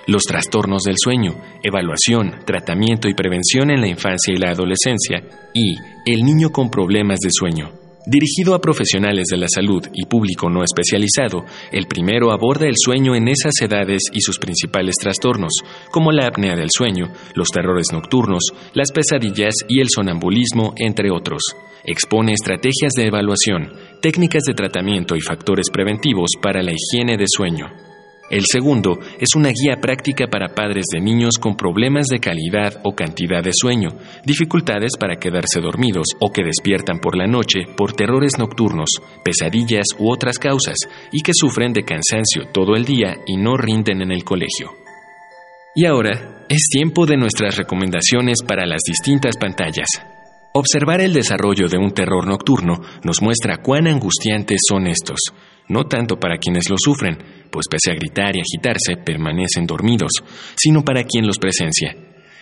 Los 0.07 0.25
trastornos 0.25 0.83
del 0.83 0.97
sueño, 0.99 1.37
Evaluación, 1.63 2.45
Tratamiento 2.45 3.09
y 3.09 3.15
Prevención 3.15 3.71
en 3.71 3.81
la 3.81 3.89
Infancia 3.89 4.35
y 4.35 4.39
la 4.39 4.51
Adolescencia, 4.51 5.23
y 5.55 5.77
El 6.05 6.25
niño 6.25 6.51
con 6.51 6.71
problemas 6.71 7.21
de 7.21 7.31
sueño. 7.33 7.84
Dirigido 8.07 8.55
a 8.55 8.61
profesionales 8.61 9.25
de 9.31 9.39
la 9.39 9.47
salud 9.49 9.83
y 9.95 10.05
público 10.05 10.51
no 10.51 10.63
especializado, 10.63 11.47
el 11.73 11.87
primero 11.87 12.33
aborda 12.33 12.67
el 12.67 12.75
sueño 12.77 13.15
en 13.15 13.29
esas 13.29 13.55
edades 13.63 14.03
y 14.13 14.21
sus 14.21 14.39
principales 14.39 14.97
trastornos, 15.01 15.53
como 15.91 16.13
la 16.13 16.27
apnea 16.27 16.55
del 16.55 16.69
sueño, 16.71 17.11
los 17.35 17.49
terrores 17.49 17.87
nocturnos, 17.95 18.43
las 18.75 18.93
pesadillas 18.93 19.55
y 19.69 19.81
el 19.81 19.89
sonambulismo, 19.89 20.75
entre 20.77 21.11
otros. 21.11 21.43
Expone 21.83 22.35
estrategias 22.35 22.93
de 22.95 23.07
evaluación, 23.07 23.73
técnicas 24.03 24.43
de 24.43 24.53
tratamiento 24.53 25.17
y 25.17 25.23
factores 25.23 25.71
preventivos 25.73 26.33
para 26.43 26.63
la 26.63 26.73
higiene 26.73 27.17
de 27.17 27.27
sueño. 27.27 27.94
El 28.31 28.45
segundo 28.51 28.99
es 29.21 29.37
una 29.37 29.51
guía 29.51 29.81
práctica 29.81 30.27
para 30.27 30.55
padres 30.55 30.87
de 30.93 31.01
niños 31.01 31.35
con 31.39 31.57
problemas 31.57 32.07
de 32.07 32.21
calidad 32.21 32.81
o 32.83 32.95
cantidad 32.95 33.43
de 33.43 33.51
sueño, 33.53 33.91
dificultades 34.25 34.93
para 34.99 35.17
quedarse 35.17 35.61
dormidos 35.61 36.07
o 36.21 36.33
que 36.33 36.43
despiertan 36.43 37.01
por 37.01 37.17
la 37.17 37.27
noche 37.27 37.61
por 37.77 37.93
terrores 37.93 38.39
nocturnos, 38.39 38.89
pesadillas 39.23 39.87
u 39.99 40.11
otras 40.11 40.39
causas 40.39 40.77
y 41.13 41.21
que 41.21 41.33
sufren 41.35 41.73
de 41.73 41.85
cansancio 41.85 42.49
todo 42.53 42.75
el 42.77 42.85
día 42.85 43.15
y 43.27 43.37
no 43.37 43.57
rinden 43.57 44.01
en 44.01 44.11
el 44.11 44.25
colegio. 44.25 44.73
Y 45.75 45.87
ahora 45.87 46.47
es 46.49 46.69
tiempo 46.71 47.05
de 47.05 47.17
nuestras 47.17 47.57
recomendaciones 47.57 48.39
para 48.47 48.65
las 48.65 48.81
distintas 48.87 49.37
pantallas. 49.37 50.14
Observar 50.57 51.01
el 51.01 51.13
desarrollo 51.13 51.67
de 51.67 51.79
un 51.79 51.91
terror 51.91 52.29
nocturno 52.29 52.81
nos 53.03 53.21
muestra 53.21 53.57
cuán 53.57 53.89
angustiantes 53.89 54.61
son 54.69 54.87
estos, 54.87 55.19
no 55.69 55.83
tanto 55.89 56.21
para 56.21 56.39
quienes 56.39 56.71
lo 56.71 56.77
sufren, 56.79 57.19
pues 57.51 57.67
pese 57.69 57.91
a 57.91 57.97
gritar 57.97 58.37
y 58.37 58.41
agitarse 58.41 59.03
permanecen 59.05 59.67
dormidos, 59.67 60.13
sino 60.55 60.85
para 60.85 61.03
quien 61.03 61.27
los 61.27 61.41
presencia. 61.41 61.97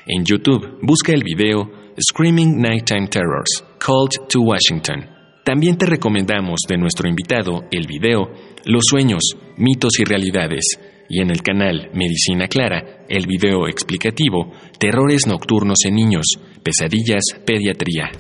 En 0.07 0.27
YouTube 0.27 0.79
busca 0.83 1.13
el 1.13 1.23
video 1.25 1.71
Screaming 1.99 2.61
Nighttime 2.61 3.09
Terrors, 3.09 3.65
Called 3.79 4.29
to 4.29 4.43
Washington. 4.43 5.09
También 5.43 5.79
te 5.79 5.87
recomendamos 5.87 6.61
de 6.69 6.77
nuestro 6.77 7.09
invitado 7.09 7.65
el 7.71 7.87
video 7.87 8.31
Los 8.67 8.85
sueños, 8.91 9.23
mitos 9.57 9.99
y 9.99 10.05
realidades, 10.05 10.79
y 11.09 11.23
en 11.23 11.31
el 11.31 11.43
canal 11.43 11.91
Medicina 11.95 12.47
Clara 12.47 13.05
el 13.09 13.27
video 13.27 13.69
explicativo 13.69 14.53
Terrores 14.79 15.27
nocturnos 15.27 15.79
en 15.87 15.95
niños, 15.95 16.25
pesadillas, 16.63 17.23
pediatría. 17.45 18.11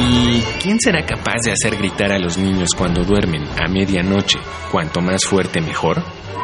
¿Y 0.00 0.40
quién 0.62 0.78
será 0.80 1.04
capaz 1.04 1.42
de 1.44 1.52
hacer 1.52 1.76
gritar 1.76 2.12
a 2.12 2.18
los 2.18 2.38
niños 2.38 2.70
cuando 2.76 3.04
duermen 3.04 3.44
a 3.58 3.68
medianoche? 3.68 4.38
Cuanto 4.70 5.00
más 5.00 5.24
fuerte 5.24 5.60
mejor. 5.60 6.02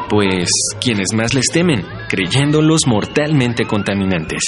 Pues 0.09 0.49
quienes 0.81 1.13
más 1.15 1.35
les 1.35 1.47
temen, 1.47 1.85
creyéndolos 2.09 2.87
mortalmente 2.87 3.65
contaminantes. 3.65 4.43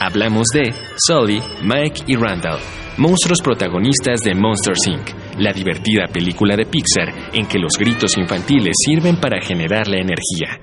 Hablamos 0.00 0.48
de 0.52 0.74
Sully, 0.96 1.40
Mike 1.62 2.02
y 2.06 2.16
Randall, 2.16 2.58
monstruos 2.98 3.40
protagonistas 3.40 4.20
de 4.20 4.34
Monsters 4.34 4.86
Inc., 4.86 5.21
la 5.38 5.52
divertida 5.52 6.06
película 6.12 6.56
de 6.56 6.66
Pixar 6.66 7.12
en 7.32 7.46
que 7.46 7.58
los 7.58 7.72
gritos 7.78 8.16
infantiles 8.16 8.74
sirven 8.84 9.16
para 9.16 9.40
generar 9.40 9.88
la 9.88 9.98
energía. 9.98 10.60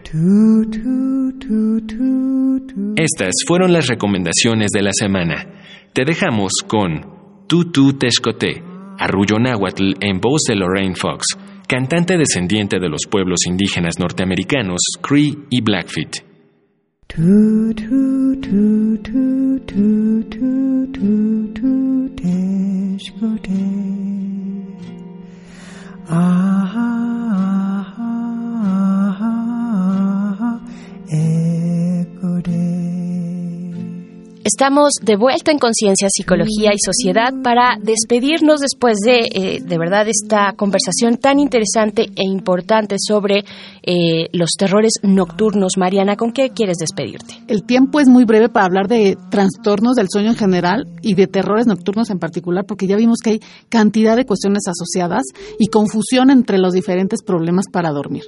Estas 2.95 3.35
fueron 3.47 3.73
las 3.73 3.87
recomendaciones 3.87 4.69
de 4.73 4.81
la 4.81 4.91
semana. 4.91 5.45
Te 5.93 6.05
dejamos 6.05 6.51
con 6.67 7.45
Tutu 7.47 7.93
Texcoté, 7.93 8.61
arrullo 8.97 9.39
náhuatl 9.39 9.93
en 10.01 10.19
voz 10.19 10.43
de 10.47 10.55
Lorraine 10.55 10.95
Fox, 10.95 11.37
cantante 11.67 12.17
descendiente 12.17 12.79
de 12.79 12.89
los 12.89 13.01
pueblos 13.09 13.39
indígenas 13.47 13.99
norteamericanos 13.99 14.79
Cree 15.01 15.35
y 15.49 15.61
Blackfeet. 15.61 16.25
Estamos 34.43 34.93
de 35.01 35.15
vuelta 35.15 35.51
en 35.51 35.59
Conciencia, 35.59 36.07
Psicología 36.09 36.71
y 36.73 36.79
Sociedad 36.83 37.31
para 37.43 37.77
despedirnos 37.79 38.59
después 38.59 38.97
de, 39.05 39.19
eh, 39.31 39.59
de 39.61 39.77
verdad, 39.77 40.07
esta 40.07 40.53
conversación 40.57 41.17
tan 41.17 41.39
interesante 41.39 42.07
e 42.15 42.23
importante 42.23 42.95
sobre 42.97 43.45
eh, 43.83 44.27
los 44.33 44.51
terrores 44.57 44.93
nocturnos. 45.03 45.77
Mariana, 45.77 46.15
¿con 46.15 46.31
qué 46.31 46.49
quieres 46.49 46.77
despedirte? 46.77 47.35
El 47.47 47.63
tiempo 47.63 47.99
es 47.99 48.07
muy 48.07 48.25
breve 48.25 48.49
para 48.49 48.65
hablar 48.65 48.87
de 48.87 49.17
trastornos 49.29 49.95
del 49.95 50.07
sueño 50.09 50.29
en 50.29 50.35
general 50.35 50.85
y 51.01 51.15
de 51.15 51.27
terrores 51.27 51.67
nocturnos 51.67 52.09
en 52.09 52.19
particular, 52.19 52.65
porque 52.65 52.87
ya 52.87 52.95
vimos 52.95 53.19
que 53.23 53.29
hay 53.31 53.39
cantidad 53.69 54.15
de 54.15 54.25
cuestiones 54.25 54.63
asociadas 54.67 55.23
y 55.59 55.67
confusión 55.67 56.29
entre 56.29 56.57
los 56.57 56.73
diferentes 56.73 57.23
problemas 57.23 57.65
para 57.71 57.91
dormir. 57.91 58.23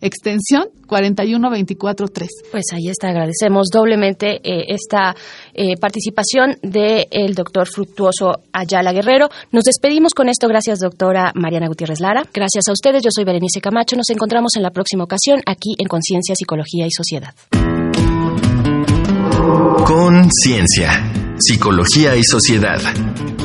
extensión 0.00 0.68
41243. 0.86 2.28
Pues 2.50 2.64
ahí 2.72 2.88
está, 2.88 3.08
agradecemos 3.08 3.68
doblemente 3.72 4.36
eh, 4.42 4.66
esta 4.68 5.14
eh, 5.54 5.76
participación 5.80 6.56
del 6.62 7.34
doctor 7.34 7.68
Fructuoso 7.68 8.40
Ayala 8.52 8.92
Guerrero. 8.92 9.28
Nos 9.52 9.64
despedimos 9.64 10.12
con 10.14 10.28
esto, 10.28 10.48
gracias 10.48 10.80
doctora 10.80 11.32
Mariana 11.34 11.68
Gutiérrez 11.68 12.00
Lara. 12.00 12.22
Gracias 12.32 12.68
a 12.68 12.72
ustedes, 12.72 13.02
yo 13.02 13.10
soy 13.10 13.24
Berenice 13.24 13.60
Camacho, 13.60 13.96
nos 13.96 14.10
encontramos 14.10 14.56
en 14.56 14.62
la 14.62 14.70
próxima 14.70 15.04
ocasión 15.04 15.40
aquí 15.46 15.74
en 15.78 15.88
Conciencia, 15.88 16.34
Psicología 16.34 16.86
y 16.86 16.90
Sociedad. 16.90 17.34
Conciencia, 19.46 21.12
Psicología 21.38 22.16
y 22.16 22.22
Sociedad. 22.24 22.80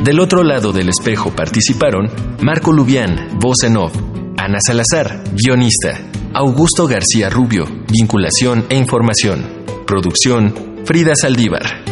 Del 0.04 0.20
otro 0.20 0.44
lado 0.44 0.72
del 0.72 0.90
espejo 0.90 1.30
participaron 1.30 2.10
Marco 2.42 2.72
Lubián, 2.72 3.38
voz 3.40 3.64
en 3.64 3.78
off, 3.78 3.96
Ana 4.38 4.58
Salazar, 4.66 5.24
guionista, 5.34 6.00
Augusto 6.34 6.88
García 6.88 7.30
Rubio, 7.30 7.68
vinculación 7.88 8.66
e 8.70 8.78
información. 8.78 9.46
Producción, 9.86 10.82
Frida 10.86 11.14
Saldívar. 11.16 11.91